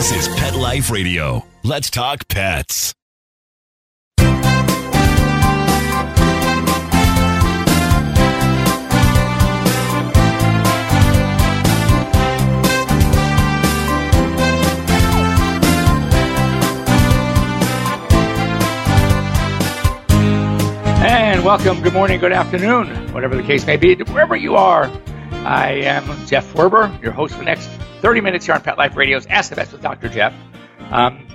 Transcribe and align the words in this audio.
This 0.00 0.28
is 0.28 0.34
Pet 0.34 0.56
Life 0.56 0.90
Radio. 0.90 1.44
Let's 1.62 1.90
talk 1.90 2.26
pets. 2.26 2.94
And 20.96 21.44
welcome, 21.44 21.82
good 21.82 21.92
morning, 21.92 22.20
good 22.20 22.32
afternoon, 22.32 23.12
whatever 23.12 23.36
the 23.36 23.42
case 23.42 23.66
may 23.66 23.76
be, 23.76 23.96
wherever 23.96 24.34
you 24.34 24.56
are. 24.56 24.90
I 25.44 25.72
am 25.72 26.06
Jeff 26.26 26.50
Werber, 26.54 27.02
your 27.02 27.12
host 27.12 27.34
for 27.34 27.40
the 27.40 27.44
next 27.44 27.68
30 28.00 28.22
minutes 28.22 28.46
here 28.46 28.54
on 28.54 28.62
Pet 28.62 28.78
Life 28.78 28.96
Radio's 28.96 29.26
Ask 29.26 29.50
the 29.50 29.56
Vets 29.56 29.72
with 29.72 29.82
Dr. 29.82 30.08
Jeff. 30.08 30.32
Um, 30.90 31.26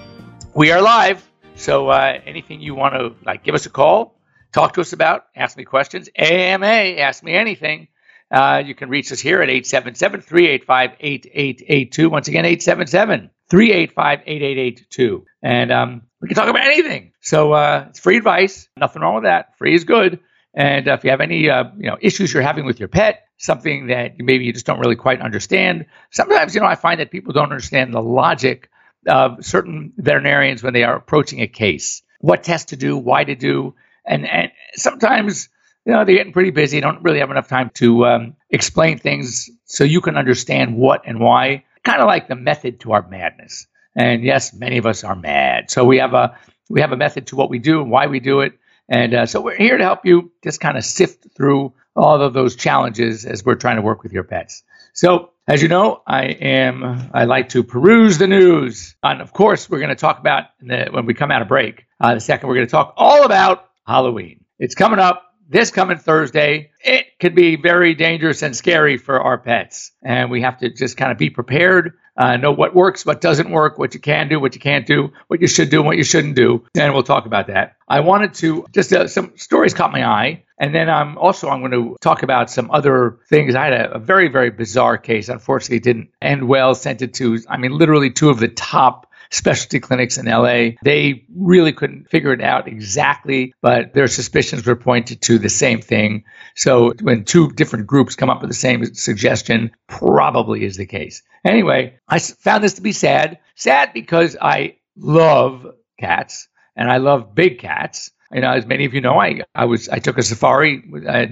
we 0.56 0.72
are 0.72 0.82
live, 0.82 1.24
so 1.56 1.90
uh, 1.90 2.20
anything 2.26 2.60
you 2.60 2.74
want 2.74 2.96
to 2.96 3.14
like, 3.24 3.44
give 3.44 3.54
us 3.54 3.68
a 3.68 3.70
call, 3.70 4.20
talk 4.52 4.74
to 4.74 4.82
us 4.82 4.92
about, 4.92 5.26
ask 5.36 5.56
me 5.58 5.64
questions, 5.64 6.10
AMA, 6.18 6.66
ask 6.66 7.24
me 7.24 7.34
anything. 7.36 7.88
Uh, 8.32 8.64
you 8.66 8.74
can 8.74 8.90
reach 8.90 9.12
us 9.12 9.20
here 9.20 9.44
at 9.44 9.50
877 9.50 10.22
385 10.22 10.92
8882. 11.00 12.10
Once 12.10 12.28
again, 12.28 12.46
877 12.46 13.30
385 13.48 14.20
8882. 14.26 15.26
And 15.44 15.72
um, 15.72 16.02
we 16.20 16.28
can 16.28 16.36
talk 16.36 16.50
about 16.50 16.66
anything. 16.66 17.12
So 17.22 17.54
uh, 17.54 17.86
it's 17.90 18.00
free 18.00 18.18
advice. 18.18 18.68
Nothing 18.76 19.04
wrong 19.04 19.14
with 19.14 19.26
that. 19.26 19.56
Free 19.60 19.76
is 19.76 19.84
good. 19.84 20.20
And 20.56 20.88
if 20.88 21.04
you 21.04 21.10
have 21.10 21.22
any 21.22 21.50
uh, 21.50 21.66
you 21.78 21.90
know 21.90 21.98
issues 22.02 22.34
you're 22.34 22.44
having 22.44 22.66
with 22.66 22.80
your 22.80 22.88
pet, 22.88 23.28
something 23.38 23.88
that 23.88 24.14
maybe 24.18 24.46
you 24.46 24.54
just 24.54 24.66
don't 24.66 24.80
really 24.80 24.96
quite 24.96 25.22
understand, 25.22 25.86
sometimes 26.12 26.56
you 26.56 26.62
know 26.62 26.68
I 26.68 26.76
find 26.76 27.00
that 27.02 27.12
people 27.12 27.34
don't 27.34 27.52
understand 27.52 27.94
the 27.94 28.02
logic 28.02 28.70
of 29.08 29.46
certain 29.46 29.94
veterinarians 29.98 30.64
when 30.64 30.74
they 30.74 30.84
are 30.84 30.96
approaching 30.96 31.42
a 31.42 31.48
case, 31.48 32.02
what 32.20 32.44
tests 32.44 32.70
to 32.70 32.78
do, 32.78 32.98
why 32.98 33.24
to 33.24 33.36
do, 33.36 33.76
and 34.06 34.26
and 34.26 34.52
sometimes 34.76 35.50
you 35.86 35.92
know 35.92 36.06
they're 36.06 36.16
getting 36.16 36.34
pretty 36.34 36.52
busy, 36.52 36.80
don't 36.80 37.04
really 37.04 37.20
have 37.20 37.32
enough 37.32 37.50
time 37.50 37.70
to 37.76 38.06
um, 38.06 38.36
explain 38.50 38.98
things 38.98 39.50
so 39.66 39.84
you 39.84 40.00
can 40.00 40.16
understand 40.16 40.78
what 40.78 41.02
and 41.06 41.20
why. 41.20 41.66
Kind 41.84 42.02
of 42.02 42.08
like 42.08 42.28
the 42.30 42.36
method 42.36 42.80
to 42.80 42.94
our 42.94 43.08
madness. 43.08 43.68
And 43.96 44.24
yes, 44.24 44.54
many 44.54 44.78
of 44.78 44.86
us 44.86 45.04
are 45.04 45.16
mad. 45.16 45.70
So 45.70 45.86
we 45.86 45.98
have 45.98 46.14
a 46.14 46.38
we 46.70 46.82
have 46.82 46.92
a 46.92 46.98
method 46.98 47.28
to 47.28 47.36
what 47.36 47.50
we 47.50 47.60
do 47.60 47.82
and 47.82 47.92
why 47.92 48.08
we 48.08 48.20
do 48.20 48.42
it. 48.42 48.54
And 48.88 49.14
uh, 49.14 49.26
so 49.26 49.42
we're 49.42 49.58
here 49.58 49.78
to 49.78 49.84
help 49.84 50.06
you 50.06 50.32
just 50.44 50.60
kind 50.60 50.78
of 50.78 50.86
sift 50.86 51.28
through 51.36 51.74
all 51.96 52.22
of 52.22 52.34
those 52.34 52.56
challenges 52.56 53.26
as 53.26 53.44
we're 53.44 53.56
trying 53.56 53.78
to 53.78 53.82
work 53.82 54.04
with 54.04 54.14
your 54.14 54.24
pets. 54.24 54.64
So 54.94 55.32
as 55.48 55.62
you 55.62 55.68
know, 55.68 56.02
I 56.06 56.26
am 56.26 57.10
I 57.14 57.26
like 57.26 57.50
to 57.50 57.64
peruse 57.64 58.18
the 58.18 58.28
news, 58.28 58.96
and 59.04 59.22
of 59.22 59.32
course 59.34 59.70
we're 59.70 59.80
going 59.80 59.90
to 59.90 59.96
talk 59.96 60.20
about 60.20 60.46
the, 60.60 60.88
when 60.92 61.06
we 61.06 61.14
come 61.14 61.32
out 61.32 61.42
of 61.42 61.48
break. 61.48 61.86
Uh, 62.00 62.16
the 62.16 62.20
second 62.20 62.50
we're 62.50 62.56
going 62.56 62.68
to 62.68 62.72
talk 62.72 62.94
all 62.98 63.26
about 63.26 63.70
Halloween. 63.86 64.44
It's 64.58 64.76
coming 64.76 65.00
up 65.00 65.25
this 65.48 65.72
coming 65.72 65.98
Thursday. 65.98 66.72
It 66.84 67.20
could 67.20 67.36
be 67.36 67.56
very 67.56 67.94
dangerous 67.94 68.42
and 68.42 68.56
scary 68.56 68.98
for 68.98 69.22
our 69.22 69.38
pets, 69.38 69.92
and 70.02 70.30
we 70.32 70.42
have 70.42 70.60
to 70.60 70.70
just 70.70 70.98
kind 70.98 71.12
of 71.12 71.18
be 71.18 71.30
prepared 71.30 71.94
uh, 72.18 72.38
know 72.38 72.52
what 72.52 72.74
works, 72.74 73.06
what 73.06 73.20
doesn't 73.20 73.50
work, 73.50 73.78
what 73.78 73.94
you 73.94 74.00
can 74.00 74.30
do, 74.30 74.40
what 74.40 74.56
you 74.56 74.62
can't 74.62 74.86
do, 74.86 75.12
what 75.28 75.42
you 75.42 75.48
should 75.48 75.70
do, 75.70 75.82
what 75.82 75.98
you 75.98 76.04
shouldn't 76.04 76.36
do. 76.36 76.66
And 76.76 76.94
we'll 76.94 77.04
talk 77.04 77.26
about 77.26 77.48
that. 77.48 77.76
I 77.88 78.00
wanted 78.00 78.34
to 78.36 78.66
just 78.74 78.94
uh, 78.94 79.08
some 79.08 79.34
stories 79.36 79.74
caught 79.74 79.92
my 79.92 80.06
eye. 80.06 80.44
And 80.58 80.74
then 80.74 80.90
I'm 80.90 81.18
also 81.18 81.50
I'm 81.50 81.60
going 81.60 81.72
to 81.72 81.98
talk 82.00 82.24
about 82.24 82.50
some 82.50 82.72
other 82.72 83.20
things. 83.28 83.56
I 83.56 83.66
had 83.66 83.74
a, 83.74 83.96
a 83.96 84.00
very 84.00 84.30
very 84.30 84.50
bizarre 84.50 84.98
case. 84.98 85.28
Unfortunately, 85.28 85.80
didn't 85.80 86.10
end 86.22 86.48
well. 86.48 86.74
Sent 86.74 87.02
it 87.02 87.16
to 87.16 87.40
I 87.50 87.58
mean 87.58 87.72
literally 87.72 88.12
two 88.12 88.30
of 88.30 88.40
the 88.40 88.48
top 88.48 89.12
specialty 89.32 89.80
clinics 89.80 90.18
in 90.18 90.26
LA. 90.26 90.78
They 90.84 91.26
really 91.36 91.74
couldn't 91.74 92.10
figure 92.10 92.34
it 92.34 92.42
out 92.42 92.68
exactly, 92.68 93.54
but 93.62 93.94
their 93.94 94.08
suspicions 94.08 94.66
were 94.66 94.76
pointed 94.76 95.22
to 95.24 95.38
the 95.38 95.50
same 95.50 95.82
thing. 95.82 96.24
So 96.56 96.94
when 97.02 97.24
two 97.24 97.52
different 97.52 97.88
groups 97.88 98.16
come 98.16 98.30
up 98.30 98.42
with 98.42 98.50
the 98.50 98.56
same 98.56 98.86
suggestion, 98.94 99.72
probably 99.88 100.64
is 100.64 100.78
the 100.78 100.86
case. 100.86 101.24
Anyway, 101.44 101.98
I 102.08 102.20
found 102.20 102.64
this 102.64 102.76
to 102.76 102.82
be 102.82 102.92
sad. 102.92 103.40
Sad 103.56 103.92
because 103.94 104.38
I 104.42 104.78
love 104.98 105.66
cats 106.00 106.48
and 106.76 106.92
I 106.92 106.98
love 106.98 107.36
big 107.36 107.60
cats. 107.60 108.12
You 108.36 108.42
know, 108.42 108.52
as 108.52 108.66
many 108.66 108.84
of 108.84 108.94
you 108.94 109.00
know, 109.00 109.18
I, 109.18 109.44
I 109.56 109.64
was 109.64 109.88
I 109.88 110.00
took 110.00 110.18
a 110.18 110.24
safari 110.24 110.84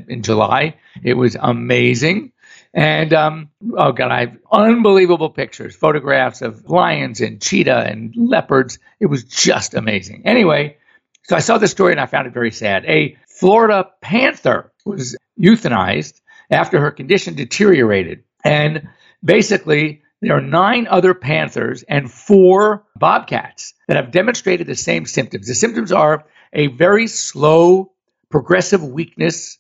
in 0.08 0.24
July. 0.24 0.78
It 1.04 1.16
was 1.16 1.36
amazing. 1.38 2.32
And 2.74 3.14
um, 3.14 3.50
oh 3.78 3.92
god, 3.92 4.10
I 4.10 4.22
have 4.22 4.38
unbelievable 4.50 5.30
pictures, 5.30 5.76
photographs 5.76 6.42
of 6.42 6.70
lions 6.70 7.20
and 7.20 7.42
cheetah 7.42 7.88
and 7.88 8.16
leopards. 8.16 8.80
It 9.02 9.08
was 9.08 9.26
just 9.26 9.74
amazing. 9.74 10.22
Anyway, 10.26 10.78
so 11.24 11.36
I 11.36 11.40
saw 11.40 11.58
this 11.58 11.72
story 11.72 11.92
and 11.92 12.00
I 12.00 12.06
found 12.06 12.26
it 12.26 12.34
very 12.34 12.52
sad. 12.52 12.86
A 12.86 13.18
Florida 13.28 13.90
panther 14.00 14.72
was 14.86 15.18
euthanized 15.38 16.22
after 16.50 16.80
her 16.80 16.92
condition 16.92 17.36
deteriorated, 17.36 18.24
and 18.46 18.88
basically 19.22 20.04
there 20.22 20.38
are 20.38 20.42
nine 20.42 20.88
other 20.88 21.14
panthers 21.14 21.84
and 21.84 22.10
four 22.10 22.86
bobcats 22.96 23.74
that 23.90 23.98
have 23.98 24.12
demonstrated 24.12 24.68
the 24.68 24.76
same 24.76 25.06
symptoms. 25.06 25.48
The 25.48 25.56
symptoms 25.56 25.92
are 25.92 26.24
a 26.54 26.68
very 26.68 27.08
slow, 27.08 27.92
progressive 28.30 28.84
weakness 28.84 29.58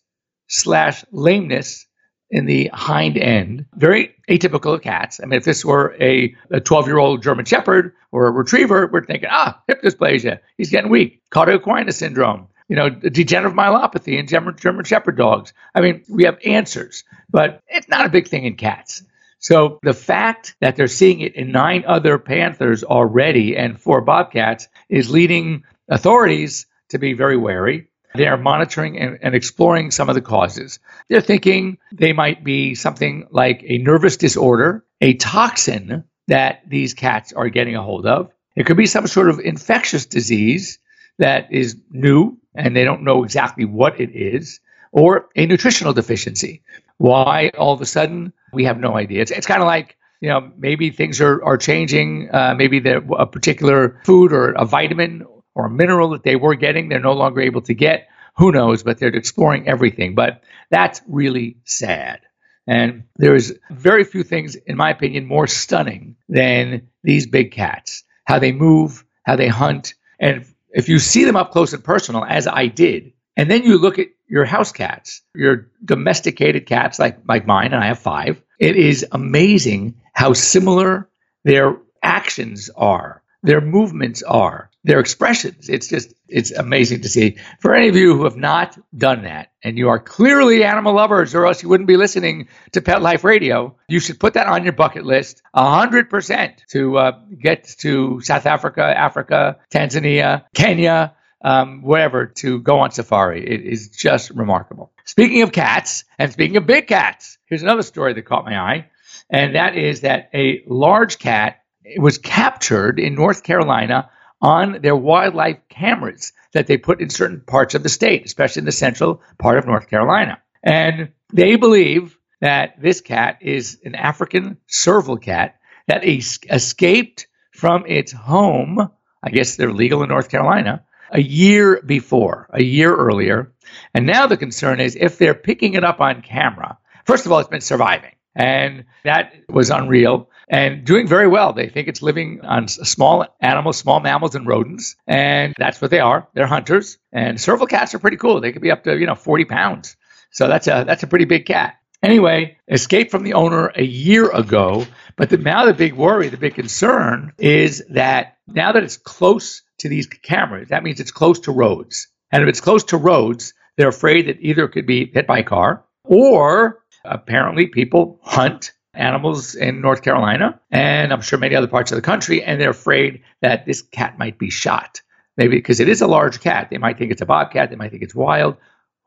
slash 0.48 1.04
lameness 1.12 1.86
in 2.30 2.46
the 2.46 2.70
hind 2.74 3.18
end. 3.18 3.66
Very 3.76 4.16
atypical 4.30 4.74
of 4.74 4.81
cats. 4.81 5.20
I 5.22 5.28
mean, 5.28 5.38
if 5.38 5.46
this 5.46 5.64
were 5.64 5.96
a 6.00 6.36
12 6.64 6.88
year 6.88 6.98
old 6.98 7.22
German 7.22 7.46
Shepherd 7.46 7.94
or 8.12 8.28
a 8.28 8.31
retriever, 8.31 8.90
we're 8.92 9.06
thinking, 9.06 9.30
ah, 9.31 9.62
hip 9.68 9.81
dysplasia. 9.84 10.40
He's 10.58 10.72
getting 10.72 10.90
weak. 10.90 11.22
Equina 11.31 11.94
syndrome. 11.94 12.48
You 12.70 12.78
know, 12.78 12.90
degenerative 12.90 13.56
myelopathy 13.56 14.18
in 14.18 14.25
German, 14.25 14.56
German 14.58 14.86
Shepherd 14.86 15.18
dogs. 15.18 15.54
I 15.75 15.81
mean, 15.81 16.04
we 16.10 16.24
have 16.24 16.40
answers, 16.44 17.04
but 17.30 17.62
it's 17.68 17.90
not 17.90 18.06
a 18.06 18.10
big 18.10 18.28
thing 18.28 18.46
in 18.46 18.56
cats. 18.56 19.04
So 19.38 19.80
the 19.84 19.94
fact 19.94 20.56
that 20.62 20.78
they're 20.78 20.88
seeing 20.88 21.20
it 21.20 21.36
in 21.36 21.52
nine 21.52 21.84
other 21.86 22.18
panthers 22.18 22.84
already 22.84 23.58
and 23.58 23.80
four 23.80 24.00
bobcats 24.02 24.70
is 24.90 25.12
leading 25.12 25.66
authorities 25.90 26.66
to 26.94 26.98
be 26.98 27.14
very 27.14 27.38
wary. 27.38 27.90
They 28.16 28.28
are 28.28 28.38
monitoring 28.38 28.98
and, 29.00 29.20
and, 29.22 29.36
exploring 29.36 29.90
some 29.90 30.08
of 30.08 30.16
the 30.16 30.22
causes. 30.22 30.80
They're 31.09 31.22
thinking 31.22 31.80
they 31.92 32.14
might 32.14 32.44
be 32.44 32.76
something 32.76 33.28
like 33.31 33.64
a 33.66 33.80
nervous 33.80 34.18
disorder, 34.18 34.86
a 35.02 35.16
toxin 35.16 36.04
that 36.28 36.62
these 36.68 36.94
cats 36.94 37.34
are 37.34 37.50
getting 37.50 37.76
a 37.76 37.81
hold 37.81 38.06
of. 38.06 38.31
It 38.56 38.66
could 38.68 38.78
be 38.78 38.86
some 38.86 39.08
sort 39.08 39.30
of 39.30 39.40
infectious 39.40 40.06
disease 40.06 40.78
that 41.18 41.52
is 41.52 41.76
new 41.90 42.38
and 42.56 42.76
they 42.76 42.84
don't 42.84 43.04
know 43.04 43.24
exactly 43.24 43.66
what 43.66 44.00
it 44.00 44.12
is, 44.12 44.60
or 44.92 45.30
a 45.36 45.46
nutritional 45.46 45.94
deficiency. 45.94 46.62
Why 46.98 47.52
all 47.58 47.74
of 47.74 47.81
a 47.81 47.86
sudden? 47.86 48.34
We 48.52 48.66
have 48.66 48.80
no 48.80 48.96
idea. 48.96 49.22
It's, 49.22 49.31
it's 49.31 49.48
kind 49.48 49.62
of 49.62 49.68
like 49.68 49.98
you 50.22 50.30
know 50.30 50.52
maybe 50.58 50.92
things 50.92 51.20
are, 51.20 51.44
are 51.44 51.58
changing 51.58 52.30
uh, 52.31 52.54
maybe 52.56 52.81
a 52.88 53.25
particular 53.25 54.00
food 54.06 54.31
or 54.31 54.52
a 54.52 54.66
vitamin 54.66 55.25
or 55.56 55.66
a 55.66 55.69
mineral 55.69 56.09
that 56.12 56.24
they 56.24 56.36
were 56.36 56.56
getting, 56.56 56.90
they're 56.90 57.00
no 57.00 57.14
longer 57.14 57.41
able 57.41 57.62
to 57.62 57.74
get. 57.74 58.08
Who 58.38 58.52
knows? 58.52 58.84
But 58.84 58.97
they're 58.97 59.09
exploring 59.09 59.68
everything. 59.68 60.16
But 60.16 60.44
that's 60.69 61.02
really 61.08 61.58
sad. 61.66 62.22
And 62.66 63.03
there's 63.18 63.52
very 63.69 64.03
few 64.03 64.24
things, 64.24 64.56
in 64.56 64.78
my 64.78 64.90
opinion, 64.90 65.25
more 65.25 65.47
stunning 65.47 66.16
than 66.30 66.90
these 67.03 67.28
big 67.28 67.52
cats. 67.52 68.03
How 68.25 68.40
they 68.40 68.52
move, 68.53 69.03
how 69.24 69.36
they 69.36 69.50
hunt. 69.50 69.96
And 70.19 70.46
if 70.72 70.90
you 70.90 71.00
see 71.00 71.25
them 71.25 71.36
up 71.36 71.52
close 71.52 71.74
and 71.74 71.84
personal, 71.84 72.24
as 72.24 72.47
I 72.47 72.68
did, 72.68 73.13
and 73.36 73.50
then 73.52 73.63
you 73.63 73.78
look 73.78 74.00
at 74.00 74.08
your 74.28 74.46
house 74.46 74.72
cats, 74.72 75.22
your 75.36 75.69
domesticated 75.84 76.66
cats 76.66 77.00
like, 77.00 77.19
like 77.28 77.46
mine, 77.46 77.74
and 77.74 77.84
I 77.84 77.88
have 77.88 78.00
five, 78.00 78.42
it 78.59 78.75
is 78.75 79.06
amazing 79.12 79.96
how 80.13 80.34
similar 80.34 81.09
their 81.44 81.78
actions 82.01 82.69
are, 82.75 83.22
their 83.42 83.62
movements 83.62 84.24
are 84.24 84.69
their 84.83 85.00
expressions. 85.00 85.69
It's 85.69 85.88
just, 85.88 86.13
it's 86.27 86.51
amazing 86.51 87.01
to 87.01 87.09
see. 87.09 87.38
For 87.59 87.74
any 87.74 87.88
of 87.88 87.95
you 87.95 88.18
who 88.18 88.25
have 88.25 88.35
not 88.35 88.77
done 88.95 89.24
that, 89.24 89.51
and 89.63 89.77
you 89.77 89.89
are 89.89 90.00
clearly 90.00 90.63
animal 90.63 90.94
lovers, 90.94 91.33
or 91.35 91.45
else 91.45 91.63
you 91.63 91.69
wouldn't 91.69 91.88
be 91.88 91.95
listening 91.95 92.50
to 92.74 92.81
Pet 92.81 93.01
Life 93.01 93.24
Radio, 93.24 93.77
you 93.88 94.00
should 94.00 94.19
put 94.19 94.33
that 94.33 94.47
on 94.47 94.63
your 94.63 94.74
bucket 94.74 95.06
list 95.06 95.41
100% 95.56 96.65
to 96.71 96.97
uh, 96.97 97.12
get 97.41 97.63
to 97.80 98.19
South 98.21 98.45
Africa, 98.45 98.83
Africa, 98.83 99.59
Tanzania, 99.71 100.44
Kenya, 100.53 101.15
um, 101.44 101.81
wherever 101.81 102.27
to 102.27 102.59
go 102.59 102.80
on 102.80 102.91
safari. 102.91 103.45
It 103.45 103.62
is 103.62 103.89
just 103.89 104.31
remarkable. 104.31 104.91
Speaking 105.06 105.41
of 105.44 105.51
cats, 105.51 106.03
and 106.18 106.31
speaking 106.31 106.57
of 106.57 106.65
big 106.65 106.88
cats, 106.88 107.38
here's 107.45 107.63
another 107.63 107.81
story 107.81 108.13
that 108.13 108.24
caught 108.24 108.45
my 108.45 108.57
eye, 108.57 108.89
and 109.30 109.56
that 109.56 109.77
is 109.77 110.01
that 110.01 110.30
a 110.33 110.63
large 110.68 111.19
cat 111.19 111.62
was 111.97 112.18
captured 112.18 113.00
in 113.00 113.15
North 113.15 113.44
Carolina 113.44 114.09
on 114.44 114.81
their 114.81 114.95
wildlife 114.95 115.57
cameras 115.69 116.34
that 116.51 116.68
they 116.68 116.78
put 116.78 117.01
in 117.01 117.10
certain 117.10 117.40
parts 117.40 117.74
of 117.74 117.81
the 117.81 117.90
state, 117.90 118.25
especially 118.25 118.60
in 118.60 118.66
the 118.66 118.72
central 118.72 119.22
part 119.40 119.57
of 119.57 119.66
North 119.66 119.90
Carolina. 119.90 120.40
And 120.62 121.13
they 121.31 121.56
believe 121.56 122.18
that 122.42 122.80
this 122.81 123.00
cat 123.00 123.38
is 123.42 123.80
an 123.86 123.95
African 123.95 124.57
serval 124.68 125.18
cat 125.18 125.60
that 125.88 126.04
escaped 126.06 127.28
from 127.51 127.86
its 127.88 128.12
home. 128.12 128.90
I 129.24 129.30
guess 129.30 129.56
they're 129.56 129.72
legal 129.72 130.04
in 130.04 130.10
North 130.10 130.30
Carolina 130.30 130.84
a 131.10 131.22
year 131.22 131.81
before, 131.81 132.50
a 132.51 132.62
year 132.62 132.94
earlier. 132.94 133.54
And 133.94 134.06
now 134.06 134.28
the 134.28 134.36
concern 134.36 134.81
is 134.81 134.98
if 134.98 135.18
they're 135.18 135.34
picking 135.34 135.75
it 135.75 135.86
up 135.86 136.01
on 136.01 136.22
camera, 136.22 136.78
first 137.06 137.25
of 137.25 137.31
all, 137.31 137.40
it's 137.40 137.50
been 137.50 137.62
surviving. 137.62 138.12
And 138.35 138.85
that 139.03 139.33
was 139.50 139.69
unreal 139.69 140.30
and 140.50 140.85
doing 140.85 141.07
very 141.07 141.27
well. 141.27 141.53
They 141.53 141.69
think 141.69 141.88
it's 141.88 142.01
living 142.01 142.41
on 142.44 142.68
small 142.68 143.25
animals, 143.39 143.77
small 143.77 144.00
mammals, 144.00 144.35
and 144.35 144.47
rodents. 144.47 144.95
And 145.07 145.53
that's 145.57 145.81
what 145.81 145.91
they 145.91 146.00
are. 146.00 146.27
They're 146.33 146.47
hunters. 146.47 146.97
And 147.12 147.39
serval 147.39 147.68
cats 147.68 147.94
are 147.94 148.00
pretty 148.00 148.18
cool. 148.18 148.41
They 148.41 148.51
could 148.51 148.62
be 148.62 148.71
up 148.71 148.83
to, 148.83 148.97
you 148.97 149.06
know, 149.06 149.15
40 149.15 149.45
pounds. 149.45 149.95
So 150.31 150.47
that's 150.47 150.68
a, 150.68 150.83
that's 150.85 151.03
a 151.03 151.07
pretty 151.07 151.25
big 151.25 151.45
cat. 151.45 151.75
Anyway, 152.01 152.57
escaped 152.68 153.12
from 153.12 153.24
the 153.24 153.33
owner 153.33 153.68
a 153.68 153.83
year 153.83 154.30
ago. 154.30 154.85
But 155.15 155.30
the, 155.30 155.38
now 155.38 155.65
the 155.65 155.74
big 155.74 155.94
worry, 155.94 156.30
the 156.30 156.38
big 156.38 156.56
concern 156.56 157.31
is 157.38 157.83
that 157.91 158.38
now 158.45 158.74
that 158.74 158.83
it's 158.83 158.97
close 158.97 159.62
to 159.80 159.89
these 159.89 160.07
cameras, 160.07 160.69
that 160.69 160.83
means 160.83 161.00
it's 161.00 161.12
close 161.12 161.39
to 161.41 161.51
roads. 161.51 162.09
And 162.31 162.44
if 162.44 162.50
it's 162.50 162.62
close 162.62 162.83
to 162.85 162.97
roads, 162.97 163.53
they're 163.77 163.89
afraid 163.89 164.27
that 164.27 164.38
either 164.41 164.65
it 164.65 164.71
could 164.71 164.85
be 164.85 165.09
hit 165.12 165.27
by 165.27 165.39
a 165.39 165.44
car 165.44 165.85
or 166.03 166.82
apparently 167.04 167.68
people 167.68 168.20
hunt 168.24 168.72
animals 168.94 169.56
in 169.56 169.82
North 169.82 170.04
Carolina 170.04 170.60
and 170.72 171.12
I'm 171.12 171.22
sure 171.22 171.40
many 171.40 171.56
other 171.56 171.68
parts 171.68 171.92
of 171.92 171.96
the 171.96 172.02
country, 172.02 172.44
and 172.44 172.62
they're 172.62 172.70
afraid 172.70 173.24
that 173.42 173.66
this 173.66 173.82
cat 173.82 174.18
might 174.18 174.38
be 174.38 174.50
shot. 174.50 175.02
Maybe 175.36 175.56
because 175.56 175.80
it 175.80 175.90
is 175.90 176.02
a 176.02 176.08
large 176.08 176.42
cat. 176.42 176.70
They 176.70 176.78
might 176.78 176.98
think 176.98 177.12
it's 177.12 177.22
a 177.22 177.26
bobcat, 177.26 177.70
they 177.70 177.76
might 177.76 177.92
think 177.92 178.04
it's 178.04 178.16
wild. 178.16 178.58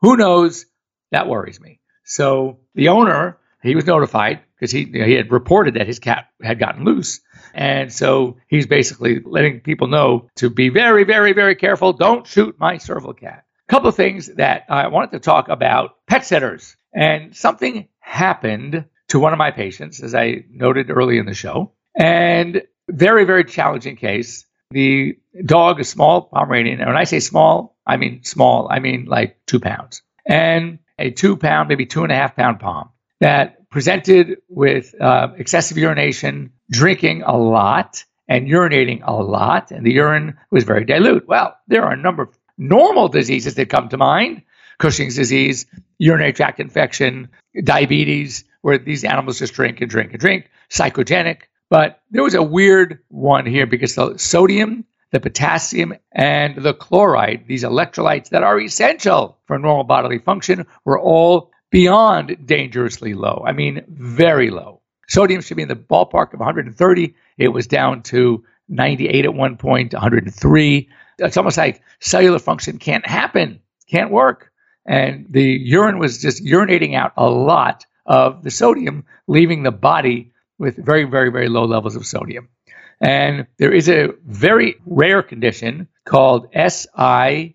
Who 0.01 0.17
knows? 0.17 0.65
That 1.11 1.27
worries 1.27 1.59
me. 1.59 1.79
So 2.03 2.59
the 2.75 2.89
owner, 2.89 3.37
he 3.63 3.75
was 3.75 3.85
notified 3.85 4.41
because 4.55 4.71
he, 4.71 4.81
you 4.81 4.99
know, 4.99 5.05
he 5.05 5.13
had 5.13 5.31
reported 5.31 5.75
that 5.75 5.87
his 5.87 5.99
cat 5.99 6.27
had 6.41 6.59
gotten 6.59 6.83
loose. 6.83 7.21
And 7.53 7.91
so 7.91 8.37
he's 8.47 8.67
basically 8.67 9.19
letting 9.19 9.61
people 9.61 9.87
know 9.87 10.29
to 10.35 10.49
be 10.49 10.69
very, 10.69 11.03
very, 11.03 11.33
very 11.33 11.55
careful. 11.55 11.93
Don't 11.93 12.27
shoot 12.27 12.59
my 12.59 12.77
serval 12.77 13.13
cat. 13.13 13.45
A 13.67 13.71
couple 13.71 13.89
of 13.89 13.95
things 13.95 14.27
that 14.35 14.65
I 14.69 14.87
wanted 14.87 15.11
to 15.11 15.19
talk 15.19 15.49
about 15.49 15.95
pet 16.07 16.25
sitters. 16.25 16.75
And 16.97 17.37
something 17.37 17.87
happened 17.99 18.85
to 19.09 19.19
one 19.19 19.31
of 19.31 19.37
my 19.37 19.51
patients, 19.51 20.01
as 20.01 20.15
I 20.15 20.45
noted 20.49 20.89
early 20.89 21.19
in 21.19 21.27
the 21.27 21.35
show. 21.35 21.73
And 21.95 22.63
very, 22.89 23.23
very 23.23 23.45
challenging 23.45 23.95
case. 23.95 24.45
The 24.71 25.17
dog, 25.45 25.79
a 25.79 25.83
small 25.83 26.23
Pomeranian, 26.23 26.79
and 26.79 26.87
when 26.87 26.97
I 26.97 27.03
say 27.03 27.19
small, 27.19 27.77
I 27.85 27.97
mean 27.97 28.23
small, 28.23 28.67
I 28.69 28.79
mean 28.79 29.05
like 29.05 29.37
two 29.45 29.59
pounds. 29.59 30.01
And 30.25 30.79
a 30.97 31.11
two 31.11 31.37
pound, 31.37 31.69
maybe 31.69 31.85
two 31.85 32.03
and 32.03 32.11
a 32.11 32.15
half 32.15 32.35
pound 32.35 32.59
pom 32.59 32.89
that 33.19 33.69
presented 33.69 34.37
with 34.49 34.99
uh, 34.99 35.29
excessive 35.37 35.77
urination, 35.77 36.51
drinking 36.71 37.21
a 37.21 37.37
lot, 37.37 38.03
and 38.27 38.47
urinating 38.47 39.01
a 39.03 39.13
lot, 39.13 39.71
and 39.71 39.85
the 39.85 39.93
urine 39.93 40.35
was 40.49 40.63
very 40.63 40.83
dilute. 40.83 41.27
Well, 41.27 41.55
there 41.67 41.83
are 41.83 41.93
a 41.93 41.97
number 41.97 42.23
of 42.23 42.37
normal 42.57 43.07
diseases 43.07 43.55
that 43.55 43.69
come 43.69 43.87
to 43.89 43.97
mind 43.97 44.41
Cushing's 44.79 45.15
disease, 45.15 45.65
urinary 45.97 46.33
tract 46.33 46.59
infection, 46.59 47.29
diabetes, 47.63 48.43
where 48.61 48.77
these 48.77 49.03
animals 49.03 49.39
just 49.39 49.53
drink 49.53 49.81
and 49.81 49.89
drink 49.89 50.11
and 50.11 50.19
drink, 50.19 50.49
psychogenic. 50.69 51.43
But 51.69 52.01
there 52.11 52.23
was 52.23 52.35
a 52.35 52.43
weird 52.43 52.99
one 53.09 53.45
here 53.45 53.65
because 53.65 53.95
the 53.95 54.17
sodium, 54.17 54.85
the 55.11 55.19
potassium, 55.19 55.95
and 56.11 56.55
the 56.55 56.73
chloride, 56.73 57.45
these 57.47 57.63
electrolytes 57.63 58.29
that 58.29 58.43
are 58.43 58.59
essential 58.59 59.37
for 59.45 59.57
normal 59.57 59.83
bodily 59.83 60.19
function, 60.19 60.65
were 60.85 60.99
all 60.99 61.51
beyond 61.71 62.37
dangerously 62.45 63.13
low. 63.13 63.43
I 63.45 63.51
mean, 63.51 63.83
very 63.87 64.49
low. 64.49 64.81
Sodium 65.09 65.41
should 65.41 65.57
be 65.57 65.63
in 65.63 65.69
the 65.69 65.75
ballpark 65.75 66.33
of 66.33 66.39
130. 66.39 67.15
It 67.37 67.47
was 67.49 67.67
down 67.67 68.03
to 68.03 68.43
98 68.69 69.25
at 69.25 69.33
one 69.33 69.57
point, 69.57 69.93
103. 69.93 70.89
It's 71.19 71.37
almost 71.37 71.57
like 71.57 71.81
cellular 71.99 72.39
function 72.39 72.77
can't 72.77 73.05
happen, 73.05 73.61
can't 73.89 74.11
work 74.11 74.51
and 74.87 75.27
the 75.29 75.43
urine 75.43 75.99
was 75.99 76.21
just 76.21 76.43
urinating 76.43 76.95
out 76.95 77.11
a 77.17 77.29
lot 77.29 77.85
of 78.05 78.41
the 78.43 78.51
sodium, 78.51 79.05
leaving 79.27 79.63
the 79.63 79.71
body 79.71 80.31
with 80.57 80.77
very, 80.77 81.03
very, 81.03 81.29
very 81.29 81.49
low 81.49 81.65
levels 81.65 81.95
of 81.95 82.05
sodium. 82.05 82.47
And 83.01 83.47
there 83.57 83.73
is 83.73 83.89
a 83.89 84.13
very 84.25 84.77
rare 84.85 85.21
condition 85.21 85.87
called 86.05 86.51
SIADH, 86.53 87.53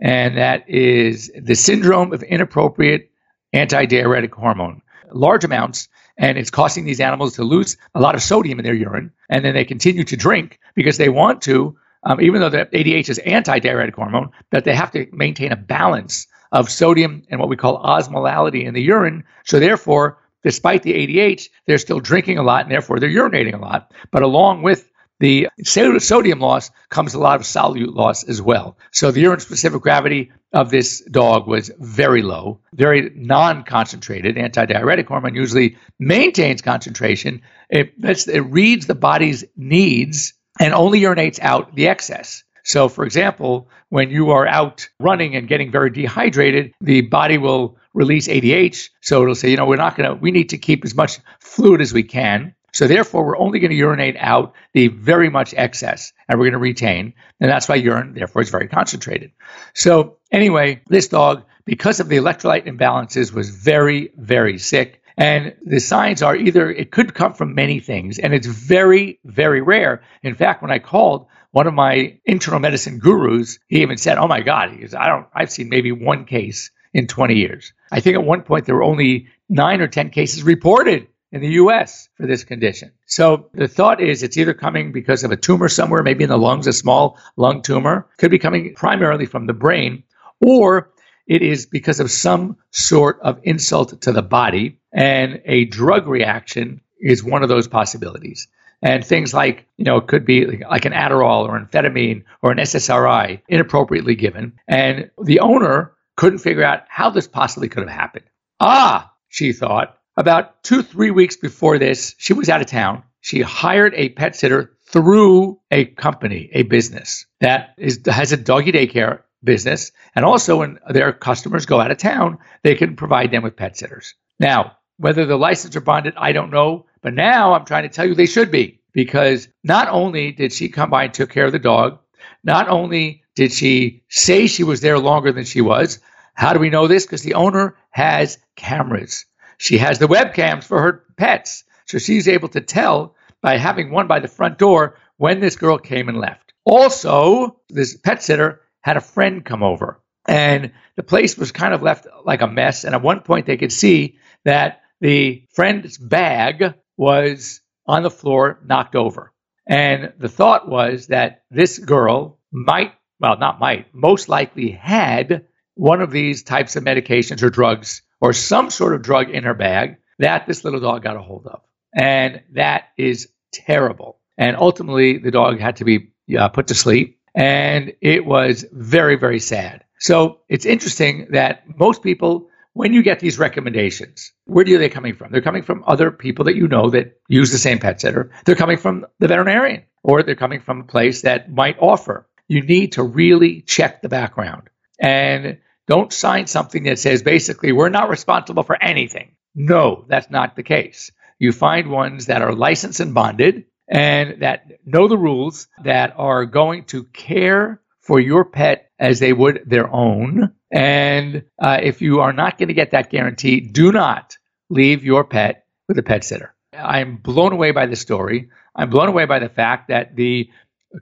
and 0.00 0.36
that 0.36 0.68
is 0.68 1.30
the 1.40 1.54
syndrome 1.54 2.12
of 2.12 2.22
inappropriate 2.22 3.10
antidiuretic 3.54 4.32
hormone. 4.32 4.82
Large 5.10 5.44
amounts, 5.44 5.88
and 6.18 6.36
it's 6.36 6.50
causing 6.50 6.84
these 6.84 7.00
animals 7.00 7.36
to 7.36 7.44
lose 7.44 7.76
a 7.94 8.00
lot 8.00 8.16
of 8.16 8.22
sodium 8.22 8.58
in 8.58 8.64
their 8.64 8.74
urine, 8.74 9.12
and 9.30 9.44
then 9.44 9.54
they 9.54 9.64
continue 9.64 10.04
to 10.04 10.16
drink 10.16 10.58
because 10.74 10.98
they 10.98 11.08
want 11.08 11.42
to 11.42 11.76
um, 12.06 12.20
even 12.20 12.40
though 12.40 12.48
the 12.48 12.66
ADH 12.66 13.10
is 13.10 13.18
anti-diuretic 13.18 13.96
hormone, 13.96 14.30
that 14.52 14.64
they 14.64 14.74
have 14.74 14.92
to 14.92 15.06
maintain 15.12 15.52
a 15.52 15.56
balance 15.56 16.28
of 16.52 16.70
sodium 16.70 17.24
and 17.28 17.40
what 17.40 17.48
we 17.48 17.56
call 17.56 17.82
osmolality 17.82 18.64
in 18.64 18.74
the 18.74 18.82
urine. 18.82 19.24
So 19.44 19.58
therefore, 19.58 20.18
despite 20.44 20.84
the 20.84 20.94
ADH, 20.94 21.48
they're 21.66 21.78
still 21.78 21.98
drinking 21.98 22.38
a 22.38 22.44
lot 22.44 22.62
and 22.62 22.70
therefore 22.70 23.00
they're 23.00 23.10
urinating 23.10 23.54
a 23.54 23.58
lot. 23.58 23.92
But 24.12 24.22
along 24.22 24.62
with 24.62 24.88
the 25.18 25.48
sodium 25.64 26.38
loss 26.38 26.70
comes 26.90 27.14
a 27.14 27.18
lot 27.18 27.40
of 27.40 27.46
solute 27.46 27.94
loss 27.94 28.22
as 28.22 28.40
well. 28.40 28.78
So 28.92 29.10
the 29.10 29.20
urine 29.20 29.40
specific 29.40 29.80
gravity 29.82 30.30
of 30.52 30.70
this 30.70 31.00
dog 31.10 31.48
was 31.48 31.72
very 31.78 32.22
low, 32.22 32.60
very 32.72 33.10
non 33.14 33.64
concentrated. 33.64 34.36
Antidiuretic 34.36 35.06
hormone 35.06 35.34
usually 35.34 35.78
maintains 35.98 36.62
concentration. 36.62 37.42
It, 37.68 37.94
it 37.98 38.44
reads 38.46 38.86
the 38.86 38.94
body's 38.94 39.44
needs 39.56 40.34
and 40.58 40.74
only 40.74 41.00
urinates 41.00 41.38
out 41.40 41.74
the 41.74 41.88
excess. 41.88 42.44
So, 42.64 42.88
for 42.88 43.04
example, 43.04 43.68
when 43.90 44.10
you 44.10 44.30
are 44.30 44.46
out 44.46 44.88
running 44.98 45.36
and 45.36 45.46
getting 45.46 45.70
very 45.70 45.90
dehydrated, 45.90 46.72
the 46.80 47.02
body 47.02 47.38
will 47.38 47.78
release 47.94 48.26
ADH. 48.26 48.90
So 49.00 49.22
it'll 49.22 49.36
say, 49.36 49.50
you 49.50 49.56
know, 49.56 49.66
we're 49.66 49.76
not 49.76 49.96
going 49.96 50.10
to, 50.10 50.16
we 50.16 50.32
need 50.32 50.50
to 50.50 50.58
keep 50.58 50.84
as 50.84 50.94
much 50.94 51.18
fluid 51.38 51.80
as 51.80 51.92
we 51.92 52.02
can. 52.02 52.54
So 52.72 52.86
therefore, 52.86 53.24
we're 53.24 53.38
only 53.38 53.58
going 53.58 53.70
to 53.70 53.76
urinate 53.76 54.16
out 54.18 54.52
the 54.74 54.88
very 54.88 55.30
much 55.30 55.54
excess 55.56 56.12
and 56.28 56.38
we're 56.38 56.46
going 56.46 56.52
to 56.52 56.58
retain. 56.58 57.14
And 57.40 57.50
that's 57.50 57.68
why 57.68 57.76
urine, 57.76 58.12
therefore, 58.14 58.42
is 58.42 58.50
very 58.50 58.68
concentrated. 58.68 59.32
So 59.74 60.18
anyway, 60.30 60.82
this 60.88 61.08
dog, 61.08 61.44
because 61.64 62.00
of 62.00 62.08
the 62.08 62.16
electrolyte 62.16 62.66
imbalances, 62.66 63.32
was 63.32 63.48
very, 63.48 64.10
very 64.16 64.58
sick. 64.58 65.00
And 65.16 65.54
the 65.64 65.80
signs 65.80 66.22
are 66.22 66.36
either 66.36 66.70
it 66.70 66.90
could 66.90 67.14
come 67.14 67.32
from 67.32 67.54
many 67.54 67.80
things, 67.80 68.18
and 68.18 68.34
it's 68.34 68.46
very, 68.46 69.18
very 69.24 69.62
rare. 69.62 70.02
In 70.22 70.34
fact, 70.34 70.60
when 70.60 70.70
I 70.70 70.78
called 70.78 71.26
one 71.52 71.66
of 71.66 71.74
my 71.74 72.18
internal 72.26 72.60
medicine 72.60 72.98
gurus, 72.98 73.58
he 73.68 73.80
even 73.80 73.96
said, 73.96 74.18
"Oh 74.18 74.28
my 74.28 74.42
God," 74.42 74.72
he 74.72 74.78
goes, 74.78 74.94
"I 74.94 75.08
don't. 75.08 75.26
I've 75.34 75.50
seen 75.50 75.70
maybe 75.70 75.90
one 75.90 76.26
case 76.26 76.70
in 76.92 77.06
20 77.06 77.34
years. 77.34 77.72
I 77.90 78.00
think 78.00 78.14
at 78.16 78.24
one 78.24 78.42
point 78.42 78.66
there 78.66 78.74
were 78.74 78.82
only 78.82 79.28
nine 79.48 79.80
or 79.80 79.88
10 79.88 80.10
cases 80.10 80.42
reported." 80.42 81.08
In 81.32 81.40
the 81.40 81.48
US 81.48 82.08
for 82.16 82.26
this 82.26 82.44
condition. 82.44 82.92
So 83.04 83.50
the 83.52 83.66
thought 83.66 84.00
is 84.00 84.22
it's 84.22 84.36
either 84.36 84.54
coming 84.54 84.92
because 84.92 85.24
of 85.24 85.32
a 85.32 85.36
tumor 85.36 85.68
somewhere, 85.68 86.04
maybe 86.04 86.22
in 86.22 86.30
the 86.30 86.38
lungs, 86.38 86.68
a 86.68 86.72
small 86.72 87.18
lung 87.36 87.62
tumor, 87.62 88.06
could 88.16 88.30
be 88.30 88.38
coming 88.38 88.74
primarily 88.74 89.26
from 89.26 89.46
the 89.46 89.52
brain, 89.52 90.04
or 90.40 90.92
it 91.26 91.42
is 91.42 91.66
because 91.66 92.00
of 92.00 92.10
some 92.10 92.56
sort 92.70 93.20
of 93.20 93.40
insult 93.42 94.00
to 94.02 94.12
the 94.12 94.22
body, 94.22 94.78
and 94.92 95.42
a 95.44 95.64
drug 95.66 96.06
reaction 96.06 96.80
is 97.00 97.22
one 97.22 97.42
of 97.42 97.48
those 97.48 97.68
possibilities. 97.68 98.48
And 98.82 99.04
things 99.04 99.32
like, 99.32 99.66
you 99.76 99.84
know, 99.84 99.96
it 99.96 100.06
could 100.06 100.24
be 100.24 100.58
like 100.58 100.84
an 100.84 100.92
Adderall 100.92 101.48
or 101.48 101.58
amphetamine 101.58 102.24
or 102.42 102.52
an 102.52 102.58
SSRI 102.58 103.40
inappropriately 103.48 104.14
given. 104.14 104.52
And 104.68 105.10
the 105.22 105.40
owner 105.40 105.92
couldn't 106.16 106.38
figure 106.38 106.62
out 106.62 106.82
how 106.88 107.10
this 107.10 107.26
possibly 107.26 107.68
could 107.68 107.88
have 107.88 107.98
happened. 107.98 108.26
Ah, 108.60 109.12
she 109.28 109.52
thought, 109.52 109.98
about 110.16 110.62
two, 110.62 110.82
three 110.82 111.10
weeks 111.10 111.36
before 111.36 111.78
this, 111.78 112.14
she 112.18 112.32
was 112.32 112.48
out 112.48 112.60
of 112.60 112.66
town. 112.66 113.02
She 113.20 113.40
hired 113.40 113.94
a 113.94 114.10
pet 114.10 114.36
sitter 114.36 114.76
through 114.88 115.58
a 115.70 115.84
company, 115.84 116.48
a 116.52 116.62
business 116.62 117.26
that 117.40 117.74
is, 117.76 118.00
has 118.06 118.32
a 118.32 118.36
doggy 118.36 118.72
daycare 118.72 119.22
business. 119.42 119.92
And 120.14 120.24
also, 120.24 120.58
when 120.58 120.78
their 120.88 121.12
customers 121.12 121.66
go 121.66 121.80
out 121.80 121.90
of 121.90 121.98
town, 121.98 122.38
they 122.62 122.74
can 122.74 122.96
provide 122.96 123.30
them 123.30 123.42
with 123.42 123.56
pet 123.56 123.76
sitters. 123.76 124.14
Now, 124.38 124.76
whether 124.98 125.26
the 125.26 125.36
license 125.36 125.76
are 125.76 125.80
bonded, 125.80 126.14
I 126.16 126.32
don't 126.32 126.50
know. 126.50 126.86
But 127.02 127.14
now 127.14 127.54
I'm 127.54 127.64
trying 127.64 127.84
to 127.84 127.88
tell 127.88 128.06
you 128.06 128.14
they 128.14 128.26
should 128.26 128.50
be 128.50 128.80
because 128.92 129.48
not 129.62 129.88
only 129.88 130.32
did 130.32 130.52
she 130.52 130.68
come 130.68 130.90
by 130.90 131.04
and 131.04 131.14
took 131.14 131.30
care 131.30 131.46
of 131.46 131.52
the 131.52 131.58
dog, 131.58 131.98
not 132.42 132.68
only 132.68 133.22
did 133.34 133.52
she 133.52 134.02
say 134.08 134.46
she 134.46 134.64
was 134.64 134.80
there 134.80 134.98
longer 134.98 135.32
than 135.32 135.44
she 135.44 135.60
was. 135.60 136.00
How 136.34 136.52
do 136.52 136.58
we 136.58 136.70
know 136.70 136.88
this? 136.88 137.06
Because 137.06 137.22
the 137.22 137.34
owner 137.34 137.76
has 137.90 138.38
cameras. 138.56 139.26
She 139.58 139.78
has 139.78 139.98
the 139.98 140.08
webcams 140.08 140.64
for 140.64 140.80
her 140.80 141.04
pets. 141.16 141.64
So 141.86 141.98
she's 141.98 142.28
able 142.28 142.48
to 142.48 142.60
tell 142.60 143.14
by 143.42 143.58
having 143.58 143.90
one 143.90 144.06
by 144.06 144.20
the 144.20 144.28
front 144.28 144.58
door 144.58 144.98
when 145.18 145.40
this 145.40 145.56
girl 145.56 145.78
came 145.78 146.08
and 146.08 146.18
left. 146.18 146.52
Also, 146.64 147.60
this 147.68 147.96
pet 147.96 148.22
sitter 148.22 148.60
had 148.86 148.96
a 148.96 149.00
friend 149.00 149.44
come 149.44 149.64
over 149.64 150.00
and 150.28 150.70
the 150.94 151.02
place 151.02 151.36
was 151.36 151.50
kind 151.50 151.74
of 151.74 151.82
left 151.82 152.06
like 152.24 152.40
a 152.40 152.46
mess. 152.46 152.84
And 152.84 152.94
at 152.94 153.02
one 153.02 153.18
point, 153.18 153.44
they 153.44 153.56
could 153.56 153.72
see 153.72 154.18
that 154.44 154.82
the 155.00 155.44
friend's 155.52 155.98
bag 155.98 156.74
was 156.96 157.60
on 157.84 158.04
the 158.04 158.12
floor, 158.12 158.60
knocked 158.64 158.94
over. 158.94 159.32
And 159.66 160.12
the 160.18 160.28
thought 160.28 160.68
was 160.68 161.08
that 161.08 161.42
this 161.50 161.80
girl 161.80 162.38
might, 162.52 162.92
well, 163.18 163.36
not 163.36 163.58
might, 163.58 163.92
most 163.92 164.28
likely 164.28 164.70
had 164.70 165.46
one 165.74 166.00
of 166.00 166.12
these 166.12 166.44
types 166.44 166.76
of 166.76 166.84
medications 166.84 167.42
or 167.42 167.50
drugs 167.50 168.02
or 168.20 168.32
some 168.32 168.70
sort 168.70 168.94
of 168.94 169.02
drug 169.02 169.30
in 169.30 169.42
her 169.42 169.54
bag 169.54 169.96
that 170.20 170.46
this 170.46 170.62
little 170.62 170.78
dog 170.78 171.02
got 171.02 171.16
a 171.16 171.22
hold 171.22 171.48
of. 171.48 171.60
And 171.92 172.40
that 172.52 172.84
is 172.96 173.30
terrible. 173.52 174.20
And 174.38 174.56
ultimately, 174.56 175.18
the 175.18 175.32
dog 175.32 175.58
had 175.58 175.78
to 175.78 175.84
be 175.84 176.12
uh, 176.38 176.50
put 176.50 176.68
to 176.68 176.76
sleep. 176.76 177.15
And 177.36 177.92
it 178.00 178.24
was 178.24 178.64
very, 178.72 179.16
very 179.16 179.40
sad. 179.40 179.84
So 180.00 180.40
it's 180.48 180.64
interesting 180.64 181.28
that 181.30 181.64
most 181.78 182.02
people, 182.02 182.48
when 182.72 182.94
you 182.94 183.02
get 183.02 183.20
these 183.20 183.38
recommendations, 183.38 184.32
where 184.46 184.64
are 184.64 184.78
they 184.78 184.88
coming 184.88 185.14
from? 185.14 185.32
They're 185.32 185.42
coming 185.42 185.62
from 185.62 185.84
other 185.86 186.10
people 186.10 186.46
that 186.46 186.56
you 186.56 186.66
know 186.66 186.90
that 186.90 187.20
use 187.28 187.52
the 187.52 187.58
same 187.58 187.78
pet 187.78 188.00
sitter. 188.00 188.32
They're 188.46 188.54
coming 188.54 188.78
from 188.78 189.06
the 189.18 189.28
veterinarian, 189.28 189.84
or 190.02 190.22
they're 190.22 190.34
coming 190.34 190.60
from 190.60 190.80
a 190.80 190.84
place 190.84 191.22
that 191.22 191.52
might 191.52 191.76
offer. 191.78 192.26
You 192.48 192.62
need 192.62 192.92
to 192.92 193.02
really 193.02 193.60
check 193.60 194.00
the 194.00 194.08
background 194.08 194.70
and 194.98 195.58
don't 195.86 196.12
sign 196.12 196.46
something 196.46 196.84
that 196.84 196.98
says 196.98 197.22
basically 197.22 197.72
we're 197.72 197.90
not 197.90 198.08
responsible 198.08 198.62
for 198.62 198.82
anything. 198.82 199.36
No, 199.54 200.04
that's 200.08 200.30
not 200.30 200.56
the 200.56 200.62
case. 200.62 201.10
You 201.38 201.52
find 201.52 201.90
ones 201.90 202.26
that 202.26 202.42
are 202.42 202.54
licensed 202.54 203.00
and 203.00 203.14
bonded 203.14 203.64
and 203.88 204.42
that 204.42 204.66
know 204.84 205.08
the 205.08 205.18
rules, 205.18 205.68
that 205.84 206.14
are 206.16 206.44
going 206.44 206.84
to 206.84 207.04
care 207.04 207.80
for 208.00 208.20
your 208.20 208.44
pet 208.44 208.90
as 208.98 209.18
they 209.18 209.32
would 209.32 209.62
their 209.66 209.90
own. 209.92 210.52
And 210.70 211.44
uh, 211.60 211.78
if 211.82 212.02
you 212.02 212.20
are 212.20 212.32
not 212.32 212.58
going 212.58 212.68
to 212.68 212.74
get 212.74 212.92
that 212.92 213.10
guarantee, 213.10 213.60
do 213.60 213.92
not 213.92 214.36
leave 214.68 215.04
your 215.04 215.24
pet 215.24 215.64
with 215.88 215.98
a 215.98 216.02
pet 216.02 216.24
sitter. 216.24 216.54
I'm 216.72 217.16
blown 217.16 217.52
away 217.52 217.70
by 217.70 217.86
the 217.86 217.96
story. 217.96 218.50
I'm 218.74 218.90
blown 218.90 219.08
away 219.08 219.24
by 219.24 219.38
the 219.38 219.48
fact 219.48 219.88
that 219.88 220.16
the 220.16 220.50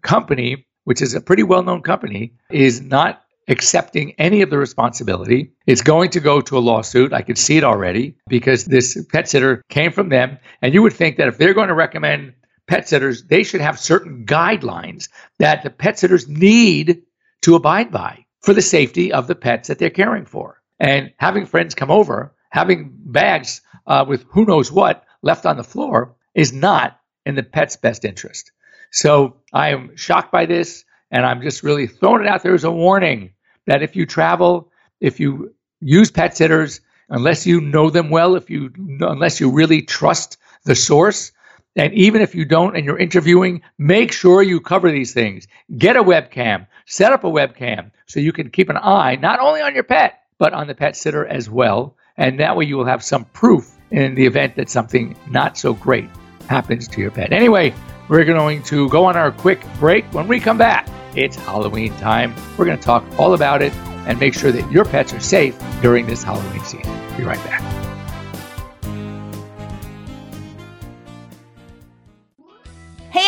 company, 0.02 0.66
which 0.84 1.02
is 1.02 1.14
a 1.14 1.20
pretty 1.20 1.42
well 1.42 1.62
known 1.62 1.82
company, 1.82 2.34
is 2.50 2.80
not 2.80 3.22
accepting 3.48 4.14
any 4.18 4.42
of 4.42 4.50
the 4.50 4.58
responsibility. 4.58 5.52
It's 5.66 5.82
going 5.82 6.10
to 6.10 6.20
go 6.20 6.40
to 6.40 6.58
a 6.58 6.60
lawsuit. 6.60 7.12
I 7.12 7.22
can 7.22 7.36
see 7.36 7.56
it 7.56 7.64
already 7.64 8.16
because 8.28 8.64
this 8.64 9.02
pet 9.12 9.28
sitter 9.28 9.62
came 9.68 9.92
from 9.92 10.08
them. 10.08 10.38
And 10.62 10.72
you 10.72 10.82
would 10.82 10.94
think 10.94 11.18
that 11.18 11.28
if 11.28 11.36
they're 11.36 11.54
going 11.54 11.68
to 11.68 11.74
recommend 11.74 12.34
pet 12.66 12.88
sitters, 12.88 13.24
they 13.24 13.42
should 13.42 13.60
have 13.60 13.78
certain 13.78 14.24
guidelines 14.26 15.08
that 15.38 15.62
the 15.62 15.70
pet 15.70 15.98
sitters 15.98 16.28
need 16.28 17.02
to 17.42 17.54
abide 17.54 17.90
by 17.90 18.24
for 18.40 18.54
the 18.54 18.62
safety 18.62 19.12
of 19.12 19.26
the 19.26 19.34
pets 19.34 19.68
that 19.68 19.78
they're 19.78 19.90
caring 19.90 20.26
for. 20.26 20.60
And 20.78 21.12
having 21.18 21.46
friends 21.46 21.74
come 21.74 21.90
over, 21.90 22.34
having 22.50 22.92
bags 22.94 23.60
uh, 23.86 24.04
with 24.06 24.24
who 24.28 24.44
knows 24.44 24.72
what 24.72 25.04
left 25.22 25.46
on 25.46 25.56
the 25.56 25.64
floor 25.64 26.16
is 26.34 26.52
not 26.52 26.98
in 27.24 27.34
the 27.34 27.42
pet's 27.42 27.76
best 27.76 28.04
interest. 28.04 28.52
So 28.90 29.36
I 29.52 29.70
am 29.70 29.96
shocked 29.96 30.30
by 30.30 30.46
this, 30.46 30.84
and 31.10 31.24
I'm 31.24 31.42
just 31.42 31.62
really 31.62 31.86
throwing 31.86 32.22
it 32.22 32.28
out 32.28 32.42
there 32.42 32.54
as 32.54 32.64
a 32.64 32.70
warning 32.70 33.32
that 33.66 33.82
if 33.82 33.96
you 33.96 34.06
travel, 34.06 34.70
if 35.00 35.20
you 35.20 35.54
use 35.80 36.10
pet 36.10 36.36
sitters, 36.36 36.80
unless 37.08 37.46
you 37.46 37.60
know 37.60 37.90
them 37.90 38.10
well, 38.10 38.36
if 38.36 38.50
you 38.50 38.72
unless 39.00 39.40
you 39.40 39.50
really 39.50 39.82
trust 39.82 40.36
the 40.64 40.74
source, 40.74 41.32
and 41.76 41.92
even 41.94 42.22
if 42.22 42.34
you 42.34 42.44
don't 42.44 42.76
and 42.76 42.84
you're 42.84 42.98
interviewing, 42.98 43.62
make 43.78 44.12
sure 44.12 44.42
you 44.42 44.60
cover 44.60 44.90
these 44.90 45.12
things. 45.12 45.48
Get 45.76 45.96
a 45.96 46.02
webcam, 46.02 46.66
set 46.86 47.12
up 47.12 47.24
a 47.24 47.28
webcam 47.28 47.90
so 48.06 48.20
you 48.20 48.32
can 48.32 48.50
keep 48.50 48.70
an 48.70 48.76
eye 48.76 49.16
not 49.16 49.40
only 49.40 49.60
on 49.60 49.74
your 49.74 49.84
pet, 49.84 50.20
but 50.38 50.52
on 50.52 50.66
the 50.66 50.74
pet 50.74 50.96
sitter 50.96 51.26
as 51.26 51.50
well. 51.50 51.96
And 52.16 52.38
that 52.40 52.56
way 52.56 52.64
you 52.64 52.76
will 52.76 52.84
have 52.84 53.02
some 53.02 53.24
proof 53.26 53.72
in 53.90 54.14
the 54.14 54.26
event 54.26 54.56
that 54.56 54.70
something 54.70 55.16
not 55.30 55.58
so 55.58 55.74
great 55.74 56.08
happens 56.48 56.86
to 56.88 57.00
your 57.00 57.10
pet. 57.10 57.32
Anyway, 57.32 57.74
we're 58.08 58.24
going 58.24 58.62
to 58.64 58.88
go 58.88 59.04
on 59.06 59.16
our 59.16 59.32
quick 59.32 59.64
break. 59.80 60.04
When 60.12 60.28
we 60.28 60.38
come 60.38 60.58
back, 60.58 60.88
it's 61.16 61.36
Halloween 61.36 61.96
time. 61.96 62.34
We're 62.56 62.66
going 62.66 62.78
to 62.78 62.84
talk 62.84 63.04
all 63.18 63.34
about 63.34 63.62
it 63.62 63.72
and 64.06 64.18
make 64.20 64.34
sure 64.34 64.52
that 64.52 64.70
your 64.70 64.84
pets 64.84 65.12
are 65.12 65.20
safe 65.20 65.58
during 65.80 66.06
this 66.06 66.22
Halloween 66.22 66.62
season. 66.62 66.92
Be 67.16 67.24
right 67.24 67.42
back. 67.44 67.83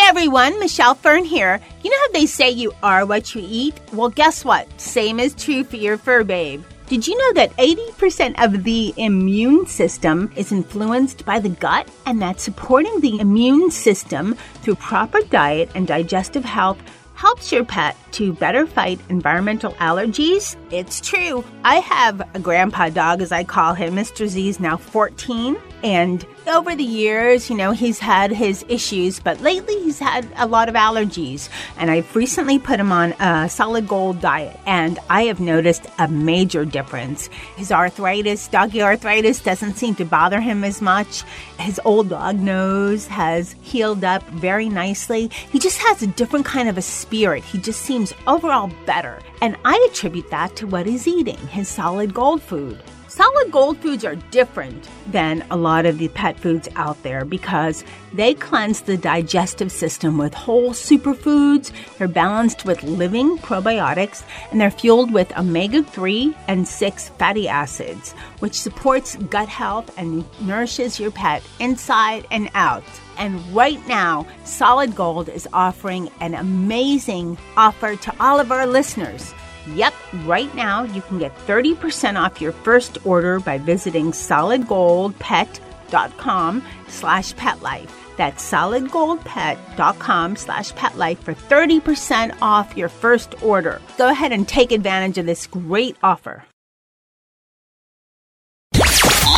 Everyone, 0.09 0.61
Michelle 0.61 0.95
Fern 0.95 1.25
here. 1.25 1.61
You 1.83 1.91
know 1.91 1.97
how 1.99 2.13
they 2.13 2.27
say 2.27 2.49
you 2.49 2.73
are 2.81 3.05
what 3.05 3.35
you 3.35 3.45
eat? 3.45 3.75
Well, 3.93 4.09
guess 4.09 4.45
what? 4.45 4.69
Same 4.81 5.19
is 5.19 5.35
true 5.35 5.65
for 5.65 5.75
your 5.75 5.99
fur 5.99 6.23
babe. 6.23 6.63
Did 6.87 7.09
you 7.09 7.19
know 7.19 7.33
that 7.33 7.57
80% 7.57 8.41
of 8.43 8.63
the 8.63 8.95
immune 8.99 9.67
system 9.67 10.31
is 10.37 10.53
influenced 10.53 11.27
by 11.27 11.41
the 11.41 11.49
gut 11.49 11.91
and 12.07 12.23
that 12.23 12.39
supporting 12.39 13.01
the 13.01 13.19
immune 13.19 13.73
system 13.73 14.37
through 14.63 14.77
proper 14.77 15.23
diet 15.23 15.71
and 15.75 15.89
digestive 15.89 16.45
health 16.45 16.81
helps 17.15 17.51
your 17.51 17.65
pet 17.65 17.97
to 18.13 18.33
better 18.33 18.65
fight 18.65 19.01
environmental 19.09 19.73
allergies? 19.73 20.55
It's 20.71 21.01
true. 21.01 21.45
I 21.65 21.81
have 21.81 22.23
a 22.33 22.39
grandpa 22.39 22.91
dog, 22.91 23.23
as 23.23 23.33
I 23.33 23.43
call 23.43 23.75
him. 23.75 23.97
Mr. 23.97 24.29
Z 24.29 24.49
is 24.49 24.61
now 24.61 24.77
14. 24.77 25.57
And 25.83 26.25
over 26.49 26.75
the 26.75 26.85
years, 26.85 27.51
you 27.51 27.57
know, 27.57 27.73
he's 27.73 27.99
had 27.99 28.31
his 28.31 28.65
issues, 28.69 29.21
but 29.21 29.41
lately 29.41 29.75
he's 29.83 29.99
had 29.99 30.27
a 30.37 30.47
lot 30.47 30.69
of 30.69 30.75
allergies. 30.75 31.49
And 31.77 31.91
I've 31.91 32.15
recently 32.15 32.59
put 32.59 32.81
him 32.81 32.93
on 32.93 33.13
a 33.21 33.49
solid 33.49 33.89
gold 33.89 34.21
diet, 34.21 34.59
and 34.67 34.99
I 35.11 35.25
have 35.25 35.41
noticed 35.41 35.87
a 35.99 36.09
major 36.09 36.65
difference. 36.65 37.29
His 37.57 37.73
arthritis, 37.73 38.49
doggy 38.49 38.83
arthritis, 38.83 39.41
doesn't 39.41 39.77
seem 39.77 39.95
to 39.97 40.05
bother 40.05 40.41
him 40.41 40.65
as 40.65 40.81
much. 40.81 41.23
His 41.59 41.81
old 41.85 42.11
dog 42.11 42.39
nose 42.39 43.07
has 43.07 43.55
healed 43.63 44.05
up 44.05 44.23
very 44.31 44.69
nicely. 44.69 45.31
He 45.51 45.59
just 45.59 45.79
has 45.79 46.03
a 46.03 46.07
different 46.07 46.47
kind 46.47 46.69
of 46.69 46.79
a 46.79 46.83
spirit. 46.83 47.45
He 47.45 47.59
just 47.59 47.83
seems 47.83 48.15
overall 48.27 48.71
better. 48.87 49.21
And 49.43 49.57
I 49.65 49.89
attribute 49.91 50.31
that 50.31 50.57
to 50.57 50.67
what 50.67 50.87
he's 50.87 51.09
eating 51.09 51.39
his 51.49 51.69
solid 51.69 52.15
gold 52.15 52.43
food. 52.43 52.83
Solid 53.09 53.53
gold 53.53 53.79
foods 53.79 54.05
are 54.05 54.17
different 54.33 54.89
than 55.07 55.45
a 55.51 55.57
lot 55.57 55.87
of 55.87 55.99
the 55.99 56.09
pet 56.09 56.39
foods 56.39 56.69
out 56.75 57.01
there 57.05 57.25
because 57.25 57.85
they 58.13 58.35
cleanse 58.35 58.81
the 58.81 58.97
digestive 58.97 59.71
system 59.71 60.19
with 60.19 60.35
whole 60.35 60.71
superfoods, 60.71 61.71
they're 61.99 62.09
balanced 62.09 62.65
with 62.65 62.83
living 62.83 63.39
probiotics, 63.39 64.25
and 64.51 64.61
they're 64.61 64.73
fueled 64.73 65.13
with 65.13 65.37
omega 65.39 65.85
3 65.85 66.35
and 66.49 66.67
6 66.67 67.09
fatty 67.11 67.47
acids, 67.47 68.13
which 68.41 68.61
supports 68.61 69.17
gut 69.17 69.49
health 69.49 69.97
and 69.97 70.25
nourishes 70.41 70.99
your 70.99 71.13
pet 71.13 71.43
inside 71.61 72.27
and 72.33 72.51
out. 72.55 72.85
And 73.19 73.41
right 73.55 73.85
now, 73.87 74.27
Solid 74.45 74.95
Gold 74.95 75.29
is 75.29 75.49
offering 75.53 76.11
an 76.21 76.35
amazing 76.35 77.39
offer 77.57 77.97
to 77.97 78.15
all 78.21 78.41
of 78.41 78.51
our 78.51 78.67
listeners. 78.67 79.33
Yep, 79.75 79.93
right 80.25 80.55
now 80.55 80.85
you 80.85 81.03
can 81.03 81.19
get 81.19 81.35
30% 81.47 82.19
off 82.23 82.41
your 82.41 82.53
first 82.53 82.99
order 83.05 83.41
by 83.41 83.59
visiting 83.59 84.13
solidgoldpet.com 84.13 86.63
slash 86.89 87.35
petlife. 87.35 87.91
That's 88.17 88.51
solidgoldpet.com 88.51 90.37
slash 90.37 90.73
petlife 90.73 91.19
for 91.19 91.35
30% 91.35 92.35
off 92.41 92.75
your 92.77 92.89
first 92.89 93.35
order. 93.43 93.83
Go 93.99 94.09
ahead 94.09 94.33
and 94.33 94.49
take 94.49 94.73
advantage 94.73 95.19
of 95.19 95.27
this 95.27 95.47
great 95.47 95.97
offer. 96.03 96.45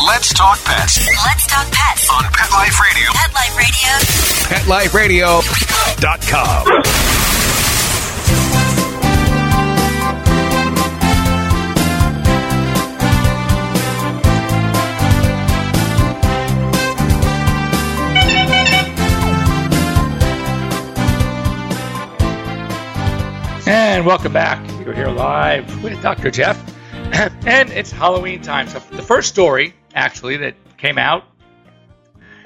Let's 0.06 0.32
talk 0.32 0.58
pets 0.64 1.06
Let's 1.26 1.47
talk 1.47 1.66
pets. 1.70 2.08
on 2.11 2.23
Pet 2.32 2.50
Life 2.52 2.80
Radio. 2.80 3.11
Pet 3.12 4.66
Life 4.68 4.94
Radio. 4.94 5.40
PetLifeRadio.com. 5.40 7.17
And 23.98 24.06
welcome 24.06 24.32
back. 24.32 24.64
You're 24.84 24.94
here 24.94 25.08
live 25.08 25.82
with 25.82 26.00
Dr. 26.00 26.30
Jeff. 26.30 26.56
and 27.44 27.68
it's 27.70 27.90
Halloween 27.90 28.40
time. 28.42 28.68
So, 28.68 28.78
the 28.78 29.02
first 29.02 29.28
story, 29.28 29.74
actually, 29.92 30.36
that 30.36 30.54
came 30.76 30.98
out 30.98 31.24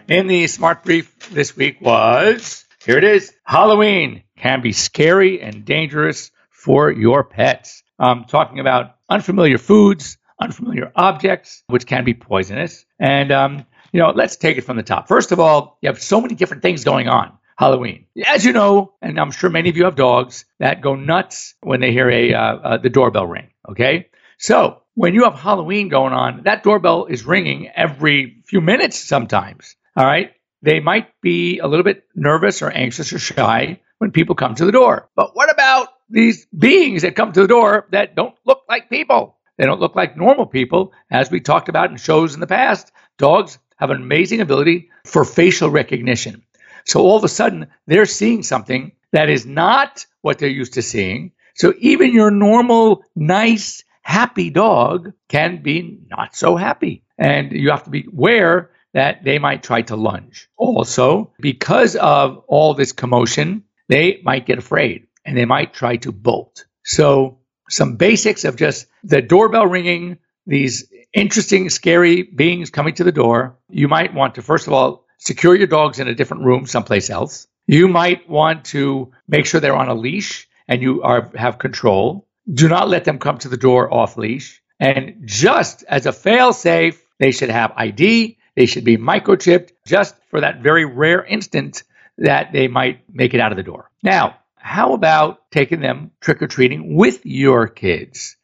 in 0.09 0.29
the 0.29 0.47
Smart 0.47 0.83
Brief 0.83 1.29
this 1.29 1.55
week 1.55 1.79
was 1.83 2.65
here 2.87 2.97
it 2.97 3.05
is 3.05 3.35
Halloween 3.45 4.23
can 4.39 4.63
be 4.63 4.73
scary 4.73 5.43
and 5.43 5.67
dangerous 5.67 6.31
for 6.49 6.91
your 6.91 7.23
pets. 7.23 7.83
Um, 7.99 8.25
talking 8.27 8.59
about 8.59 8.97
unfamiliar 9.11 9.59
foods, 9.59 10.17
unfamiliar 10.41 10.91
objects, 10.97 11.65
which 11.67 11.85
can 11.85 12.07
be 12.07 12.15
poisonous. 12.15 12.87
And, 12.99 13.31
um, 13.31 13.67
you 13.93 14.01
know, 14.01 14.13
let's 14.13 14.37
take 14.37 14.57
it 14.57 14.63
from 14.63 14.79
the 14.79 14.83
top. 14.83 15.07
First 15.07 15.33
of 15.33 15.39
all, 15.39 15.77
you 15.83 15.91
have 15.91 16.03
so 16.03 16.19
many 16.19 16.35
different 16.35 16.63
things 16.63 16.83
going 16.83 17.09
on. 17.09 17.37
Halloween. 17.57 18.07
As 18.27 18.45
you 18.45 18.53
know, 18.53 18.95
and 19.01 19.19
I'm 19.19 19.31
sure 19.31 19.51
many 19.51 19.69
of 19.69 19.77
you 19.77 19.85
have 19.85 19.97
dogs 19.97 20.45
that 20.59 20.81
go 20.81 20.95
nuts 20.95 21.55
when 21.61 21.81
they 21.81 21.93
hear 21.93 22.11
a 22.11 22.35
uh, 22.35 22.39
uh, 22.39 22.77
the 22.79 22.91
doorbell 22.91 23.27
ring. 23.27 23.51
Okay, 23.69 24.09
so 24.39 24.83
when 24.95 25.15
you 25.15 25.25
have 25.25 25.35
Halloween 25.35 25.89
going 25.89 26.13
on, 26.13 26.43
that 26.45 26.63
doorbell 26.63 27.07
is 27.07 27.25
ringing 27.25 27.69
every 27.75 28.43
few 28.47 28.61
minutes 28.61 28.99
sometimes. 28.99 29.77
All 29.97 30.05
right, 30.05 30.33
they 30.63 30.81
might 30.81 31.09
be 31.21 31.59
a 31.59 31.67
little 31.67 31.85
bit 31.85 32.05
nervous 32.15 32.63
or 32.63 32.71
anxious 32.71 33.13
or 33.13 33.19
shy 33.19 33.81
when 33.99 34.11
people 34.11 34.35
come 34.35 34.55
to 34.55 34.65
the 34.65 34.73
door. 34.73 35.09
But 35.15 35.35
what 35.35 35.51
about 35.51 35.89
these 36.09 36.47
beings 36.47 37.03
that 37.03 37.17
come 37.17 37.33
to 37.33 37.43
the 37.43 37.49
door 37.49 37.87
that 37.93 38.15
don't 38.15 38.35
look 38.45 38.63
like 38.69 38.91
people? 38.91 39.37
They 39.59 39.67
don't 39.67 39.81
look 39.81 39.95
like 39.95 40.17
normal 40.17 40.47
people. 40.47 40.93
As 41.11 41.31
we 41.31 41.41
talked 41.41 41.69
about 41.69 41.91
in 41.91 41.97
shows 41.97 42.35
in 42.35 42.41
the 42.41 42.47
past, 42.47 42.91
dogs 43.19 43.59
have 43.77 43.91
an 43.91 44.03
amazing 44.03 44.41
ability 44.41 44.91
for 45.05 45.25
facial 45.25 45.71
recognition. 45.71 46.43
So 46.85 47.01
all 47.01 47.17
of 47.17 47.25
a 47.25 47.29
sudden, 47.29 47.69
they're 47.87 48.07
seeing 48.07 48.43
something 48.43 48.93
that 49.13 49.29
is 49.29 49.47
not 49.47 50.07
what 50.23 50.39
they're 50.39 50.49
used 50.49 50.75
to 50.75 50.83
seeing. 50.83 51.33
So 51.55 51.75
even 51.79 52.13
your 52.13 52.31
normal, 52.31 53.05
nice, 53.15 53.85
happy 54.03 54.51
dog 54.51 55.13
can 55.29 55.63
be 55.63 55.99
not 56.11 56.35
so 56.35 56.57
happy. 56.57 57.05
And 57.19 57.53
you 57.53 57.71
have 57.71 57.85
to 57.85 57.91
be 57.91 58.07
aware 58.11 58.71
that 58.95 59.25
they 59.25 59.39
might 59.39 59.63
try 59.63 59.83
to 59.83 59.97
lunge. 59.97 60.49
Also, 60.57 61.33
because 61.41 61.97
of 61.97 62.45
all 62.49 62.75
this 62.75 62.93
commotion, 62.93 63.65
they 63.89 64.21
might 64.23 64.47
get 64.47 64.59
afraid 64.59 65.07
and 65.25 65.37
they 65.37 65.45
might 65.45 65.73
try 65.73 65.97
to 65.97 66.13
bolt. 66.13 66.67
So, 66.85 67.39
some 67.69 67.97
basics 67.97 68.45
of 68.45 68.57
just 68.57 68.87
the 69.03 69.23
doorbell 69.23 69.67
ringing, 69.67 70.19
these 70.47 70.93
interesting, 71.15 71.71
scary 71.71 72.23
beings 72.23 72.71
coming 72.71 72.95
to 72.95 73.05
the 73.05 73.13
door. 73.13 73.57
You 73.71 73.89
might 73.89 74.13
want 74.13 74.35
to, 74.35 74.43
first 74.43 74.67
of 74.67 74.73
all, 74.73 75.02
secure 75.25 75.55
your 75.55 75.69
dogs 75.69 76.01
in 76.01 76.09
a 76.09 76.15
different 76.15 76.43
room 76.43 76.67
someplace 76.67 77.09
else. 77.09 77.47
You 77.67 77.87
might 77.87 78.29
want 78.29 78.65
to 78.67 79.13
make 79.29 79.47
sure 79.47 79.61
they're 79.61 79.77
on 79.77 79.89
a 79.89 79.95
leash 79.95 80.49
and 80.67 80.83
you 80.83 81.03
are 81.03 81.31
have 81.37 81.59
control. 81.59 82.27
Do 82.53 82.69
not 82.69 82.89
let 82.89 83.05
them 83.05 83.19
come 83.19 83.39
to 83.39 83.49
the 83.49 83.57
door 83.57 83.93
off 83.93 84.17
leash. 84.17 84.61
And 84.81 85.23
just 85.25 85.85
as 85.85 86.07
a 86.07 86.13
fail 86.13 86.53
safe, 86.53 87.01
they 87.21 87.31
should 87.31 87.51
have 87.51 87.73
ID. 87.77 88.37
They 88.57 88.67
should 88.67 88.85
be 88.85 88.97
microchipped 88.97 89.71
just 89.87 90.17
for 90.29 90.41
that 90.41 90.61
very 90.61 90.85
rare 90.85 91.25
instant 91.25 91.85
that 92.19 92.53
they 92.53 92.67
might 92.67 93.05
make 93.09 93.33
it 93.33 93.41
out 93.41 93.53
of 93.53 93.57
the 93.57 93.63
door. 93.63 93.91
Now, 94.03 94.39
how 94.57 94.93
about 94.93 95.51
taking 95.53 95.81
them 95.81 96.11
trick 96.21 96.43
or 96.43 96.49
treating 96.49 96.97
with 96.97 97.25
your 97.25 97.69
kids? 97.69 98.37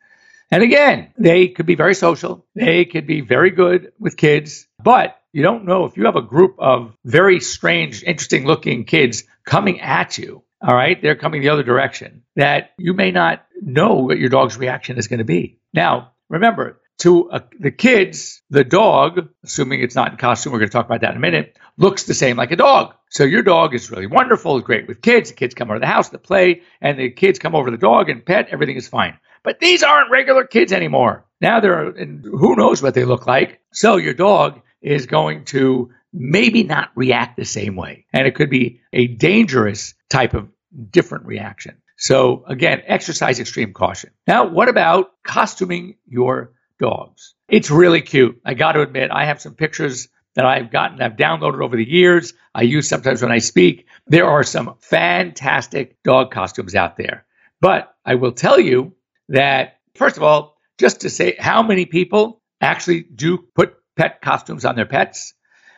And 0.50 0.62
again, 0.62 1.12
they 1.18 1.48
could 1.48 1.66
be 1.66 1.74
very 1.74 1.94
social. 1.94 2.46
They 2.54 2.84
could 2.84 3.06
be 3.06 3.20
very 3.20 3.50
good 3.50 3.92
with 3.98 4.16
kids, 4.16 4.66
but 4.82 5.17
you 5.32 5.42
don't 5.42 5.64
know 5.64 5.84
if 5.84 5.96
you 5.96 6.04
have 6.06 6.16
a 6.16 6.22
group 6.22 6.56
of 6.58 6.94
very 7.04 7.40
strange, 7.40 8.02
interesting 8.02 8.46
looking 8.46 8.84
kids 8.84 9.24
coming 9.44 9.80
at 9.80 10.18
you. 10.18 10.42
All 10.60 10.74
right. 10.74 11.00
They're 11.00 11.16
coming 11.16 11.40
the 11.40 11.50
other 11.50 11.62
direction 11.62 12.24
that 12.36 12.70
you 12.78 12.92
may 12.92 13.12
not 13.12 13.46
know 13.60 13.94
what 13.94 14.18
your 14.18 14.28
dog's 14.28 14.56
reaction 14.56 14.98
is 14.98 15.06
going 15.06 15.18
to 15.18 15.24
be. 15.24 15.60
Now, 15.72 16.12
remember, 16.28 16.80
to 16.98 17.30
uh, 17.30 17.40
the 17.60 17.70
kids, 17.70 18.42
the 18.50 18.64
dog, 18.64 19.28
assuming 19.44 19.82
it's 19.82 19.94
not 19.94 20.10
in 20.10 20.16
costume, 20.18 20.52
we're 20.52 20.58
going 20.58 20.68
to 20.68 20.72
talk 20.72 20.86
about 20.86 21.02
that 21.02 21.12
in 21.12 21.16
a 21.16 21.20
minute, 21.20 21.56
looks 21.76 22.04
the 22.04 22.14
same 22.14 22.36
like 22.36 22.50
a 22.50 22.56
dog. 22.56 22.94
So 23.10 23.24
your 23.24 23.42
dog 23.42 23.74
is 23.74 23.90
really 23.90 24.06
wonderful, 24.06 24.60
great 24.60 24.88
with 24.88 25.00
kids. 25.00 25.30
The 25.30 25.36
kids 25.36 25.54
come 25.54 25.70
over 25.70 25.78
the 25.78 25.86
house 25.86 26.08
to 26.10 26.18
play, 26.18 26.62
and 26.80 26.98
the 26.98 27.10
kids 27.10 27.38
come 27.38 27.54
over 27.54 27.70
the 27.70 27.78
dog 27.78 28.10
and 28.10 28.26
pet, 28.26 28.48
everything 28.50 28.76
is 28.76 28.88
fine. 28.88 29.16
But 29.44 29.60
these 29.60 29.84
aren't 29.84 30.10
regular 30.10 30.44
kids 30.44 30.72
anymore. 30.72 31.24
Now 31.40 31.60
they're, 31.60 31.88
and 31.88 32.24
who 32.24 32.56
knows 32.56 32.82
what 32.82 32.94
they 32.94 33.04
look 33.04 33.28
like. 33.28 33.60
So 33.72 33.96
your 33.96 34.14
dog 34.14 34.60
is 34.80 35.06
going 35.06 35.44
to 35.46 35.90
maybe 36.12 36.62
not 36.62 36.90
react 36.94 37.36
the 37.36 37.44
same 37.44 37.76
way. 37.76 38.06
And 38.12 38.26
it 38.26 38.34
could 38.34 38.50
be 38.50 38.80
a 38.92 39.06
dangerous 39.06 39.94
type 40.08 40.34
of 40.34 40.48
different 40.90 41.26
reaction. 41.26 41.76
So 41.96 42.44
again, 42.46 42.82
exercise 42.86 43.40
extreme 43.40 43.72
caution. 43.72 44.10
Now, 44.26 44.46
what 44.46 44.68
about 44.68 45.10
costuming 45.24 45.96
your 46.06 46.52
dogs? 46.78 47.34
It's 47.48 47.70
really 47.70 48.02
cute. 48.02 48.40
I 48.44 48.54
got 48.54 48.72
to 48.72 48.82
admit, 48.82 49.10
I 49.10 49.24
have 49.24 49.40
some 49.40 49.54
pictures 49.54 50.08
that 50.34 50.46
I've 50.46 50.70
gotten, 50.70 51.02
I've 51.02 51.16
downloaded 51.16 51.62
over 51.62 51.76
the 51.76 51.88
years. 51.88 52.34
I 52.54 52.62
use 52.62 52.88
sometimes 52.88 53.20
when 53.20 53.32
I 53.32 53.38
speak. 53.38 53.86
There 54.06 54.26
are 54.26 54.44
some 54.44 54.76
fantastic 54.80 56.00
dog 56.04 56.30
costumes 56.30 56.76
out 56.76 56.96
there. 56.96 57.26
But 57.60 57.92
I 58.04 58.14
will 58.14 58.32
tell 58.32 58.60
you 58.60 58.94
that, 59.30 59.80
first 59.94 60.16
of 60.16 60.22
all, 60.22 60.56
just 60.78 61.00
to 61.00 61.10
say 61.10 61.34
how 61.36 61.64
many 61.64 61.86
people 61.86 62.40
actually 62.60 63.02
do 63.02 63.38
put 63.56 63.74
pet 63.98 64.22
costumes 64.22 64.64
on 64.64 64.76
their 64.76 64.86
pets. 64.86 65.34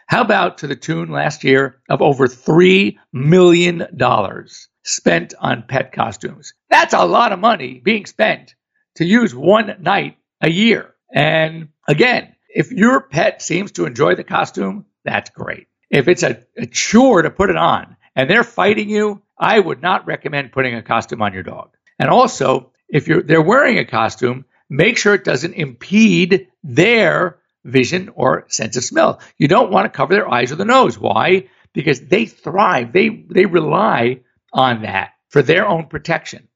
How 0.06 0.20
about 0.20 0.58
to 0.58 0.66
the 0.66 0.76
tune 0.76 1.10
last 1.10 1.42
year 1.42 1.80
of 1.88 2.02
over 2.02 2.28
$3 2.28 2.96
million 3.12 3.86
spent 4.84 5.34
on 5.40 5.62
pet 5.62 5.92
costumes? 5.92 6.52
That's 6.68 6.94
a 6.94 7.04
lot 7.04 7.32
of 7.32 7.38
money 7.38 7.80
being 7.82 8.06
spent 8.06 8.54
to 8.96 9.04
use 9.04 9.34
one 9.34 9.76
night 9.80 10.18
a 10.40 10.50
year. 10.50 10.94
And 11.12 11.68
again, 11.88 12.34
if 12.48 12.70
your 12.70 13.00
pet 13.00 13.40
seems 13.40 13.72
to 13.72 13.86
enjoy 13.86 14.14
the 14.14 14.24
costume, 14.24 14.84
that's 15.04 15.30
great. 15.30 15.68
If 15.88 16.06
it's 16.06 16.22
a, 16.22 16.42
a 16.56 16.66
chore 16.66 17.22
to 17.22 17.30
put 17.30 17.50
it 17.50 17.56
on 17.56 17.96
and 18.14 18.28
they're 18.28 18.44
fighting 18.44 18.90
you, 18.90 19.22
I 19.38 19.58
would 19.58 19.80
not 19.80 20.06
recommend 20.06 20.52
putting 20.52 20.74
a 20.74 20.82
costume 20.82 21.22
on 21.22 21.32
your 21.32 21.42
dog. 21.42 21.70
And 21.98 22.10
also, 22.10 22.72
if 22.88 23.08
you're 23.08 23.22
they're 23.22 23.40
wearing 23.40 23.78
a 23.78 23.84
costume, 23.84 24.44
make 24.68 24.98
sure 24.98 25.14
it 25.14 25.24
doesn't 25.24 25.54
impede 25.54 26.48
their 26.62 27.39
vision 27.64 28.10
or 28.14 28.46
sense 28.48 28.76
of 28.76 28.84
smell. 28.84 29.20
You 29.38 29.48
don't 29.48 29.70
want 29.70 29.84
to 29.84 29.96
cover 29.96 30.14
their 30.14 30.30
eyes 30.30 30.52
or 30.52 30.56
the 30.56 30.64
nose. 30.64 30.98
Why? 30.98 31.48
Because 31.72 32.00
they 32.00 32.26
thrive. 32.26 32.92
They 32.92 33.24
they 33.28 33.46
rely 33.46 34.20
on 34.52 34.82
that 34.82 35.12
for 35.28 35.42
their 35.42 35.66
own 35.66 35.86
protection. 35.86 36.48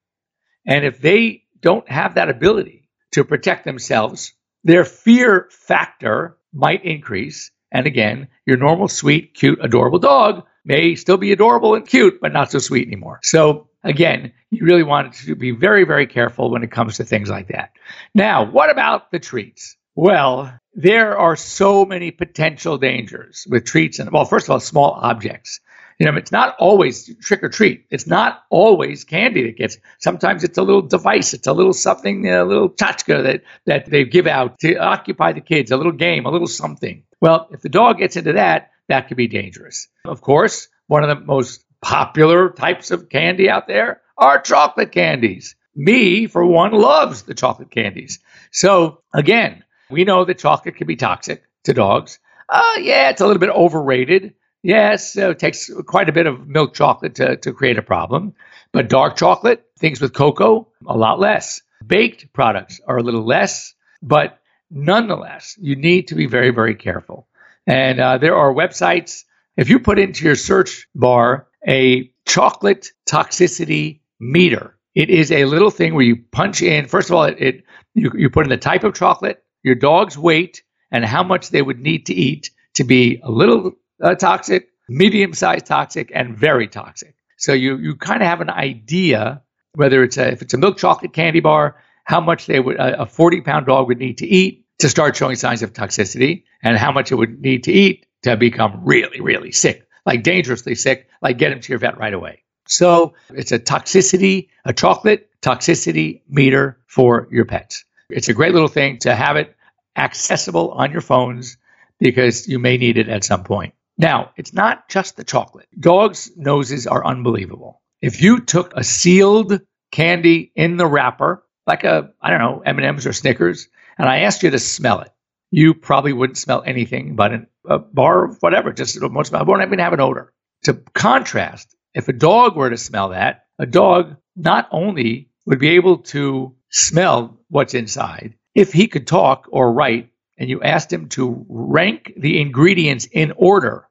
And 0.67 0.85
if 0.85 1.01
they 1.01 1.45
don't 1.61 1.89
have 1.89 2.15
that 2.15 2.29
ability 2.29 2.89
to 3.13 3.25
protect 3.25 3.65
themselves, 3.65 4.33
their 4.65 4.85
fear 4.85 5.49
factor 5.51 6.37
might 6.53 6.85
increase. 6.85 7.51
And 7.71 7.87
again, 7.87 8.29
your 8.47 8.57
normal, 8.57 8.89
sweet, 8.89 9.35
cute, 9.35 9.59
adorable 9.63 9.99
dog 9.99 10.45
may 10.65 10.95
still 10.95 11.17
be 11.17 11.33
adorable 11.33 11.75
and 11.75 11.87
cute, 11.87 12.21
but 12.21 12.33
not 12.33 12.51
so 12.51 12.59
sweet 12.59 12.87
anymore. 12.87 13.21
So 13.23 13.69
again, 13.83 14.33
you 14.51 14.65
really 14.65 14.83
want 14.83 15.15
to 15.15 15.35
be 15.35 15.51
very, 15.51 15.85
very 15.85 16.07
careful 16.07 16.51
when 16.51 16.63
it 16.63 16.71
comes 16.71 16.97
to 16.97 17.05
things 17.05 17.29
like 17.29 17.49
that. 17.49 17.73
Now, 18.15 18.51
what 18.51 18.71
about 18.71 19.11
the 19.11 19.19
treats? 19.19 19.77
Well, 19.95 20.59
there 20.75 21.17
are 21.19 21.37
so 21.37 21.85
many 21.85 22.11
potential 22.11 22.79
dangers 22.79 23.47
with 23.49 23.65
treats 23.65 23.99
and 23.99 24.11
well, 24.11 24.25
first 24.25 24.47
of 24.47 24.51
all, 24.51 24.61
small 24.61 24.93
objects. 24.93 25.61
You 25.99 26.07
know, 26.07 26.17
it's 26.17 26.33
not 26.33 26.57
always 26.59 27.15
trick 27.21 27.45
or 27.45 27.49
treat. 27.49 27.87
It's 27.89 28.07
not 28.07 28.43
always 28.51 29.05
candy 29.05 29.45
that 29.45 29.57
gets. 29.57 29.79
Sometimes 30.01 30.43
it's 30.43 30.59
a 30.59 30.63
little 30.63 30.83
device. 30.83 31.35
It's 31.35 31.47
a 31.47 31.53
little 31.53 31.73
something, 31.73 32.29
a 32.29 32.45
little 32.45 32.69
tchotchke 32.69 33.23
that 33.23 33.43
that 33.67 33.87
they 33.87 34.05
give 34.05 34.27
out 34.27 34.59
to 34.61 34.77
occupy 34.77 35.33
the 35.33 35.41
kids. 35.41 35.71
A 35.71 35.77
little 35.77 35.93
game, 35.93 36.27
a 36.27 36.31
little 36.31 36.49
something. 36.49 37.05
Well, 37.21 37.49
if 37.53 37.63
the 37.63 37.69
dog 37.69 37.99
gets 37.99 38.17
into 38.17 38.33
that, 38.33 38.73
that 38.89 39.07
could 39.07 39.17
be 39.17 39.29
dangerous. 39.29 39.87
Of 40.05 40.21
course, 40.21 40.69
one 40.89 41.05
of 41.05 41.09
the 41.09 41.25
most 41.25 41.65
popular 41.81 42.51
types 42.51 42.91
of 42.91 43.09
candy 43.09 43.49
out 43.49 43.69
there 43.69 44.01
are 44.19 44.41
chocolate 44.41 44.91
candies. 44.91 45.55
Me, 45.77 46.27
for 46.27 46.45
one, 46.45 46.73
loves 46.73 47.23
the 47.23 47.35
chocolate 47.35 47.71
candies. 47.71 48.19
So 48.51 49.03
again, 49.13 49.65
we 49.95 50.05
know 50.05 50.25
that 50.25 50.39
chocolate 50.39 50.77
can 50.77 50.87
be 50.87 50.97
toxic 50.97 51.43
to 51.65 51.73
dogs. 51.73 52.19
Uh, 52.49 52.75
yeah, 52.79 53.11
it's 53.11 53.21
a 53.21 53.27
little 53.27 53.41
bit 53.41 53.51
overrated. 53.51 54.35
Yes, 54.63 55.17
uh, 55.17 55.31
it 55.31 55.39
takes 55.39 55.71
quite 55.87 56.09
a 56.09 56.13
bit 56.13 56.27
of 56.27 56.47
milk 56.47 56.75
chocolate 56.75 57.15
to, 57.17 57.37
to 57.37 57.53
create 57.53 57.79
a 57.79 57.83
problem. 57.83 58.35
But 58.73 58.89
dark 58.89 59.17
chocolate, 59.17 59.65
things 59.79 60.01
with 60.01 60.13
cocoa, 60.13 60.69
a 60.87 60.97
lot 60.97 61.21
less. 61.21 61.63
Baked 61.87 62.33
products 62.33 62.81
are 62.87 62.97
a 62.97 63.03
little 63.03 63.25
less, 63.25 63.75
but 64.03 64.41
nonetheless, 64.71 65.57
you 65.61 65.77
need 65.77 66.09
to 66.09 66.15
be 66.15 66.27
very, 66.27 66.51
very 66.51 66.75
careful. 66.75 67.29
And 67.67 68.01
uh, 68.01 68.19
there 68.19 68.37
are 68.37 68.53
websites. 68.53 69.25
If 69.57 69.69
you 69.69 69.79
put 69.79 69.99
into 69.99 70.25
your 70.25 70.35
search 70.35 70.89
bar 70.95 71.47
a 71.67 72.11
chocolate 72.27 72.91
toxicity 73.09 74.01
meter, 74.19 74.77
it 74.95 75.11
is 75.11 75.31
a 75.31 75.45
little 75.45 75.71
thing 75.71 75.95
where 75.95 76.05
you 76.05 76.17
punch 76.33 76.63
in. 76.63 76.89
First 76.89 77.11
of 77.11 77.17
all, 77.17 77.25
it, 77.25 77.37
it 77.39 77.65
you, 77.95 78.11
you 78.15 78.31
put 78.31 78.47
in 78.47 78.51
the 78.51 78.57
type 78.57 78.83
of 78.83 78.95
chocolate, 78.95 79.44
your 79.65 79.75
dog's 79.75 80.17
weight 80.17 80.63
and 80.93 81.05
how 81.05 81.25
much 81.25 81.51
they 81.51 81.63
would 81.63 81.81
need 81.81 82.07
to 82.07 82.15
eat 82.15 82.51
to 82.75 82.85
be 82.85 83.21
a 83.25 83.31
little 83.31 83.73
uh, 84.01 84.15
toxic, 84.15 84.69
medium 84.89 85.35
sized 85.35 85.67
toxic, 85.67 86.13
and 86.15 86.37
very 86.37 86.69
toxic. 86.69 87.17
So 87.37 87.53
you, 87.53 87.79
you 87.79 87.97
kind 87.97 88.23
of 88.23 88.29
have 88.29 88.41
an 88.41 88.51
idea 88.51 89.43
whether 89.75 90.03
it's 90.05 90.17
a, 90.17 90.31
if 90.31 90.43
it's 90.43 90.55
a 90.55 90.59
milk 90.59 90.79
chocolate 90.79 91.13
candy 91.13 91.41
bar, 91.41 91.77
how 92.05 92.21
much 92.21 92.47
they 92.47 92.61
would 92.61 92.77
a 92.79 93.07
40 93.07 93.41
pound 93.41 93.67
dog 93.67 93.89
would 93.89 93.99
need 93.99 94.19
to 94.19 94.27
eat 94.27 94.67
to 94.79 94.89
start 94.89 95.17
showing 95.17 95.37
signs 95.37 95.63
of 95.63 95.73
toxicity, 95.73 96.45
and 96.63 96.77
how 96.77 96.93
much 96.93 97.13
it 97.13 97.15
would 97.15 97.41
need 97.41 97.65
to 97.65 97.73
eat 97.73 98.07
to 98.23 98.37
become 98.37 98.83
really, 98.85 99.21
really 99.21 99.53
sick, 99.53 99.87
like 100.05 100.23
dangerously 100.23 100.75
sick, 100.75 101.09
like 101.23 101.39
get 101.39 101.53
him 101.53 101.61
to 101.61 101.73
your 101.73 101.79
vet 101.79 101.99
right 101.99 102.13
away. 102.13 102.43
So 102.67 103.15
it's 103.31 103.53
a 103.53 103.59
toxicity, 103.59 104.49
a 104.65 104.73
chocolate 104.73 105.31
toxicity 105.43 106.23
meter 106.29 106.79
for 106.87 107.29
your 107.31 107.45
pets. 107.45 107.85
It's 108.11 108.29
a 108.29 108.35
great 108.35 108.53
little 108.53 108.69
thing 108.69 108.99
to 109.01 109.15
have 109.15 109.37
it 109.37 109.57
accessible 109.97 110.73
on 110.73 110.93
your 110.93 111.01
phones 111.01 111.57
because 111.99 112.49
you 112.49 112.59
may 112.59 112.77
need 112.77 112.99
it 112.99 113.09
at 113.09 113.25
some 113.25 113.45
point. 113.45 113.75
Now, 113.97 114.33
it's 114.37 114.53
not 114.53 114.89
just 114.89 115.17
the 115.17 115.25
chocolate. 115.25 115.69
Dogs' 115.79 116.31
noses 116.37 116.87
are 116.87 117.07
unbelievable. 117.07 117.81
If 118.03 118.21
you 118.21 118.41
took 118.41 118.73
a 118.77 118.85
sealed 118.85 119.61
candy 119.93 120.53
in 120.57 120.77
the 120.77 120.87
wrapper, 120.87 121.45
like 121.67 121.85
a 121.85 122.11
I 122.21 122.31
don't 122.31 122.41
know 122.41 122.63
M&Ms 122.67 123.07
or 123.07 123.13
Snickers, 123.13 123.69
and 123.97 124.09
I 124.09 124.21
asked 124.21 124.43
you 124.43 124.51
to 124.51 124.59
smell 124.59 125.01
it, 125.01 125.11
you 125.51 125.73
probably 125.75 126.13
wouldn't 126.13 126.37
smell 126.37 126.63
anything 126.67 127.15
but 127.15 127.33
a 127.65 127.79
bar 127.79 128.25
of 128.25 128.39
whatever, 128.41 128.73
just 128.73 129.01
a 129.01 129.09
won't 129.09 129.29
smell, 129.29 129.45
won't 129.45 129.63
even 129.63 129.79
have 129.79 129.93
an 129.93 130.01
odor. 130.01 130.33
To 130.65 130.75
contrast, 130.75 131.75
if 131.95 132.09
a 132.09 132.13
dog 132.13 132.57
were 132.57 132.71
to 132.71 132.77
smell 132.77 133.11
that, 133.11 133.47
a 133.59 133.67
dog 133.67 134.17
not 134.35 134.69
only 134.73 135.31
would 135.47 135.61
be 135.61 135.71
able 135.71 135.99
to 135.99 136.57
smell 136.75 137.39
what's 137.49 137.73
inside, 137.75 138.35
if 138.53 138.73
he 138.73 138.89
could 138.89 139.07
talk 139.07 139.47
or 139.53 139.73
write 139.73 140.11
and 140.37 140.51
you 140.51 140.61
asked 140.61 140.93
him 140.93 141.09
to 141.11 141.47
rank 141.49 142.13
the 142.17 142.41
ingredients 142.41 143.07
in 143.11 143.33
order, 143.37 143.89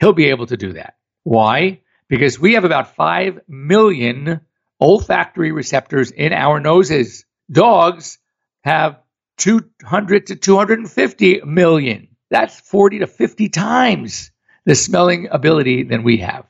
he'll 0.00 0.14
be 0.14 0.30
able 0.30 0.46
to 0.46 0.56
do 0.56 0.72
that. 0.72 0.94
Why? 1.24 1.80
Because 2.08 2.40
we 2.40 2.54
have 2.54 2.64
about 2.64 2.96
5 2.96 3.40
million 3.48 4.40
olfactory 4.80 5.52
receptors 5.52 6.10
in 6.10 6.32
our 6.32 6.58
noses. 6.58 7.26
Dogs 7.50 8.18
have 8.64 8.98
200 9.36 10.28
to 10.28 10.36
250 10.36 11.42
million. 11.42 12.08
That's 12.30 12.58
40 12.60 13.00
to 13.00 13.06
50 13.06 13.48
times 13.50 14.30
the 14.64 14.74
smelling 14.74 15.28
ability 15.30 15.82
than 15.82 16.02
we 16.02 16.18
have. 16.18 16.46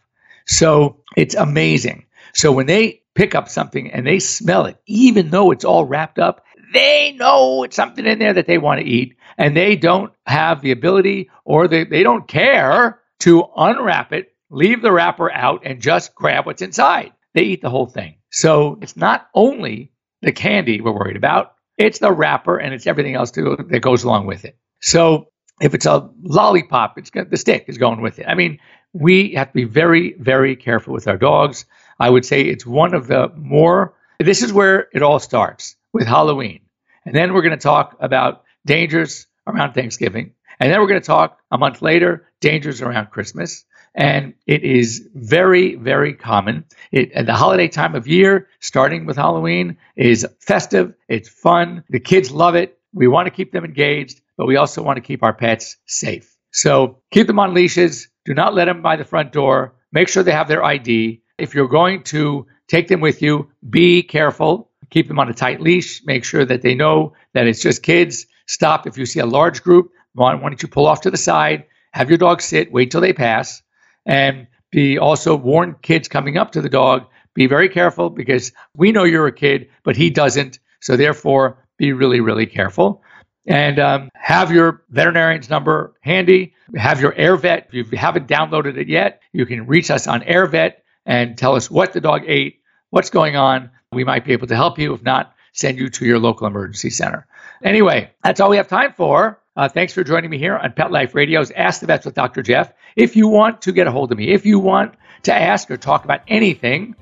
So 0.47 1.03
it's 1.17 1.35
amazing. 1.35 2.07
So 2.35 2.53
when 2.53 2.67
they 2.67 3.02
pick 3.15 3.35
up 3.35 3.49
something 3.49 3.91
and 3.91 4.07
they 4.07 4.19
smell 4.19 4.67
it, 4.67 4.77
even 4.87 5.31
though 5.31 5.51
it's 5.51 5.65
all 5.65 5.85
wrapped 5.85 6.19
up, 6.19 6.45
they 6.73 7.13
know 7.13 7.65
it's 7.65 7.77
something 7.77 8.07
in 8.07 8.19
there 8.19 8.33
that 8.35 8.47
they 8.47 8.59
want 8.59 8.81
to 8.81 8.87
eat 8.87 9.17
and 9.37 9.57
they 9.57 9.77
don't 9.77 10.13
have 10.27 10.61
the 10.61 10.71
ability 10.71 11.31
or 11.45 11.69
they, 11.69 11.85
they 11.85 12.03
don't 12.03 12.27
care 12.27 13.01
to 13.21 13.45
unwrap 13.57 14.13
it, 14.13 14.33
leave 14.51 14.83
the 14.83 14.93
wrapper 14.93 15.31
out, 15.31 15.63
and 15.65 15.81
just 15.81 16.15
grab 16.15 16.47
what's 16.47 16.63
inside. 16.63 17.13
They 17.35 17.43
eat 17.43 17.63
the 17.63 17.71
whole 17.71 17.87
thing. 17.87 18.17
So 18.31 18.79
it's 18.81 18.97
not 18.97 19.29
only 19.35 19.93
the 20.23 20.33
candy 20.33 20.81
we're 20.81 20.93
worried 20.93 21.17
about, 21.17 21.55
it's 21.79 21.99
the 21.99 22.13
wrapper 22.13 22.59
and 22.59 22.75
it's 22.75 22.87
everything 22.87 23.15
else 23.15 23.31
too 23.31 23.57
that 23.69 23.81
goes 23.81 24.05
along 24.05 24.27
with 24.27 24.45
it. 24.45 24.57
So 24.81 25.29
if 25.61 25.75
it's 25.75 25.87
a 25.87 26.11
lollipop, 26.23 26.99
it's 26.99 27.11
the 27.11 27.37
stick 27.37 27.67
is 27.69 27.79
going 27.79 28.01
with 28.01 28.19
it. 28.19 28.27
I 28.27 28.35
mean, 28.35 28.59
we 28.93 29.35
have 29.35 29.49
to 29.49 29.55
be 29.55 29.65
very, 29.65 30.15
very 30.15 30.57
careful 30.57 30.93
with 30.93 31.09
our 31.09 31.17
dogs. 31.17 31.65
I 32.03 32.11
would 32.11 32.25
say 32.25 32.43
it's 32.43 32.67
one 32.67 32.95
of 32.95 33.07
the 33.07 33.31
more, 33.37 33.95
this 34.19 34.43
is 34.43 34.53
where 34.53 34.89
it 34.93 35.03
all 35.03 35.21
starts 35.21 35.77
with 35.93 36.09
Halloween. 36.09 36.59
And 37.07 37.15
then 37.15 37.33
we're 37.33 37.43
going 37.43 37.57
to 37.57 37.69
talk 37.73 37.97
about 38.01 38.43
dangers 38.67 39.29
around 39.47 39.75
Thanksgiving. 39.75 40.33
And 40.59 40.69
then 40.69 40.81
we're 40.81 40.89
going 40.89 41.01
to 41.01 41.07
talk 41.07 41.39
a 41.53 41.59
month 41.59 41.81
later, 41.81 42.27
dangers 42.41 42.83
around 42.83 43.11
Christmas. 43.11 43.65
And 43.95 44.35
it 44.49 44.65
is 44.65 45.09
very, 45.15 45.77
very 45.77 46.13
common. 46.13 46.65
It, 46.91 47.13
at 47.13 47.27
the 47.27 47.35
holiday 47.35 47.69
time 47.69 47.95
of 47.95 48.09
year, 48.09 48.49
starting 48.59 49.07
with 49.07 49.17
Halloween, 49.17 49.77
is 49.95 50.27
festive. 50.41 50.95
It's 51.09 51.29
fun. 51.29 51.85
The 51.89 52.01
kids 52.01 52.33
love 52.33 52.57
it. 52.57 52.81
We 52.93 53.07
want 53.07 53.27
to 53.27 53.31
keep 53.31 53.53
them 53.53 53.65
engaged, 53.65 54.23
but 54.37 54.49
we 54.49 54.57
also 54.57 54.83
want 54.83 54.97
to 54.97 55.03
keep 55.03 55.23
our 55.23 55.35
pets 55.35 55.77
safe. 55.87 56.37
So 56.51 56.99
keep 57.13 57.29
them 57.29 57.39
on 57.39 57.55
leashes. 57.55 58.09
Do 58.25 58.35
not 58.35 58.55
let 58.55 58.65
them 58.65 58.83
by 58.83 58.97
the 58.97 59.05
front 59.05 59.31
door. 59.31 59.77
Make 59.93 60.09
sure 60.09 60.25
they 60.25 60.33
have 60.33 60.49
their 60.49 60.65
ID. 60.65 61.22
If 61.39 61.55
you're 61.55 61.69
going 61.69 62.03
to 62.05 62.47
take 62.69 62.89
them 62.89 63.01
with 63.01 63.23
you, 63.23 63.51
be 63.69 64.03
careful. 64.03 64.71
Keep 64.91 65.09
them 65.09 65.19
on 65.19 65.29
a 65.29 65.35
tight 65.35 65.61
leash. 65.61 66.03
Make 66.05 66.25
sure 66.25 66.45
that 66.45 66.63
they 66.63 66.75
know 66.75 67.15
that 67.33 67.47
it's 67.47 67.63
just 67.63 67.83
kids. 67.83 68.27
Stop 68.47 68.87
if 68.87 68.99
you 68.99 69.07
see 69.07 69.21
a 69.21 69.27
large 69.27 69.63
group. 69.63 69.91
Why 70.15 70.37
don't 70.37 70.63
you 70.63 70.69
pull 70.69 70.87
off 70.87 71.01
to 71.03 71.11
the 71.11 71.17
side? 71.17 71.65
Have 71.93 72.11
your 72.11 72.19
dog 72.19 72.43
sit. 72.43 72.73
Wait 72.73 72.91
till 72.91 73.01
they 73.01 73.13
pass. 73.13 73.63
And 74.05 74.47
be 74.71 74.99
also 74.99 75.37
warn 75.37 75.77
kids 75.83 76.09
coming 76.09 76.37
up 76.37 76.53
to 76.53 76.61
the 76.61 76.69
dog. 76.69 77.07
Be 77.35 77.47
very 77.47 77.69
careful 77.69 78.11
because 78.11 78.53
we 78.77 78.93
know 78.93 79.05
you're 79.05 79.27
a 79.27 79.33
kid, 79.33 79.71
but 79.85 79.97
he 79.97 80.11
doesn't. 80.11 80.59
So 80.81 80.97
therefore, 80.97 81.59
be 81.79 81.93
really, 81.93 82.21
really 82.21 82.47
careful. 82.47 83.03
And 83.47 83.79
um, 83.79 84.11
have 84.15 84.53
your 84.53 84.83
veterinarian's 84.91 85.51
number 85.51 85.95
handy. 86.01 86.55
Have 86.77 87.01
your 87.01 87.13
AirVet. 87.13 87.67
If 87.73 87.91
you 87.91 87.99
haven't 87.99 88.29
downloaded 88.29 88.77
it 88.77 88.89
yet, 88.89 89.21
you 89.33 89.47
can 89.47 89.67
reach 89.67 89.91
us 89.91 90.07
on 90.07 90.21
AirVet 90.23 90.75
and 91.07 91.37
tell 91.37 91.55
us 91.55 91.71
what 91.71 91.93
the 91.93 92.01
dog 92.01 92.23
ate, 92.27 92.61
what's 92.91 93.11
going 93.11 93.37
on. 93.37 93.71
We 93.93 94.05
might 94.05 94.25
be 94.25 94.33
able 94.33 94.47
to 94.49 94.57
help 94.57 94.79
you. 94.79 94.95
If 94.95 95.03
not, 95.03 95.35
send 95.53 95.79
you 95.79 95.89
to 95.91 96.07
your 96.07 96.19
local 96.19 96.47
emergency 96.47 96.91
center. 96.91 97.27
Anyway, 97.63 98.11
that's 98.23 98.41
all 98.41 98.51
we 98.51 98.57
have 98.57 98.69
time 98.69 98.93
for. 98.93 99.39
Uh, 99.55 99.69
thanks 99.69 99.93
for 99.93 100.03
joining 100.03 100.31
me 100.31 100.39
here 100.39 100.57
on 100.57 100.73
Pet 100.73 100.91
Life 100.91 101.15
Radio's 101.15 101.51
Ask 101.51 101.81
the 101.81 101.87
Vets 101.87 102.07
with 102.07 102.15
Dr. 102.15 102.43
Jeff. 102.43 102.73
If 102.97 103.17
you 103.17 103.29
want 103.29 103.63
to 103.63 103.73
get 103.73 103.87
a 103.87 103.91
hold 103.93 104.11
of 104.11 104.19
me, 104.19 104.33
if 104.33 104.47
you 104.47 104.59
want 104.59 104.95
to 105.25 105.35
ask 105.35 105.71
or 105.71 105.77
talk 105.77 106.05
about 106.05 106.23
anything, 106.27 106.97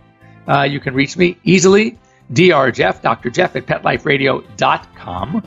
uh, 0.48 0.62
you 0.62 0.80
can 0.80 0.94
reach 0.94 1.16
me 1.16 1.38
easily. 1.44 1.98
Dr. 2.32 2.72
Jeff, 2.72 3.02
Dr. 3.02 3.30
Jeff 3.30 3.56
at 3.56 3.66
PetLifeRadio.com. 3.66 5.42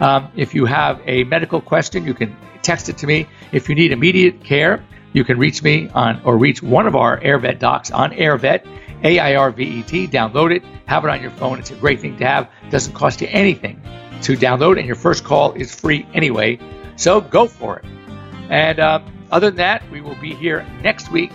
Um, 0.00 0.32
if 0.36 0.54
you 0.54 0.64
have 0.64 1.00
a 1.06 1.24
medical 1.24 1.60
question, 1.60 2.04
you 2.04 2.14
can 2.14 2.36
text 2.62 2.88
it 2.88 2.98
to 2.98 3.06
me. 3.06 3.26
If 3.52 3.68
you 3.68 3.74
need 3.74 3.92
immediate 3.92 4.42
care, 4.42 4.84
you 5.12 5.24
can 5.24 5.38
reach 5.38 5.62
me 5.62 5.88
on 5.90 6.20
or 6.24 6.36
reach 6.36 6.62
one 6.62 6.86
of 6.86 6.94
our 6.94 7.20
AirVet 7.20 7.58
docs 7.58 7.90
on 7.90 8.12
AirVet, 8.12 8.66
A 9.04 9.18
I 9.18 9.34
R 9.34 9.50
V 9.50 9.62
E 9.62 9.82
T. 9.82 10.06
Download 10.06 10.54
it, 10.54 10.62
have 10.86 11.04
it 11.04 11.10
on 11.10 11.20
your 11.20 11.30
phone. 11.32 11.58
It's 11.58 11.70
a 11.70 11.76
great 11.76 12.00
thing 12.00 12.16
to 12.18 12.26
have. 12.26 12.48
It 12.64 12.70
doesn't 12.70 12.92
cost 12.92 13.20
you 13.20 13.28
anything 13.30 13.82
to 14.22 14.36
download, 14.36 14.78
and 14.78 14.86
your 14.86 14.96
first 14.96 15.24
call 15.24 15.52
is 15.52 15.74
free 15.74 16.06
anyway. 16.14 16.58
So 16.96 17.20
go 17.20 17.46
for 17.46 17.78
it. 17.78 17.84
And 18.50 18.78
uh, 18.78 19.00
other 19.30 19.50
than 19.50 19.56
that, 19.56 19.90
we 19.90 20.00
will 20.00 20.20
be 20.20 20.34
here 20.34 20.66
next 20.82 21.10
week, 21.10 21.32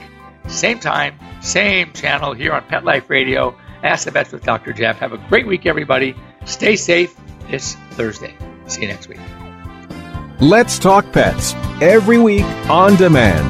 same 0.48 0.80
time, 0.80 1.18
same 1.42 1.92
channel 1.94 2.34
here 2.34 2.54
on 2.54 2.64
Pet 2.66 2.84
Life 2.84 3.10
Radio. 3.10 3.58
Ask 3.84 4.06
the 4.06 4.12
Vets 4.12 4.32
with 4.32 4.44
Dr. 4.44 4.74
Jeff. 4.74 4.98
Have 5.00 5.14
a 5.14 5.18
great 5.30 5.48
week, 5.48 5.66
everybody. 5.66 6.16
Stay 6.46 6.76
safe 6.76 7.16
this 7.50 7.76
Thursday. 7.92 8.36
See 8.68 8.82
you 8.82 8.88
next 8.88 9.08
week. 9.08 9.20
Let's 10.40 10.78
Talk 10.78 11.12
Pets 11.14 11.54
every 11.82 12.18
week 12.18 12.46
on 12.70 12.96
demand, 12.98 13.50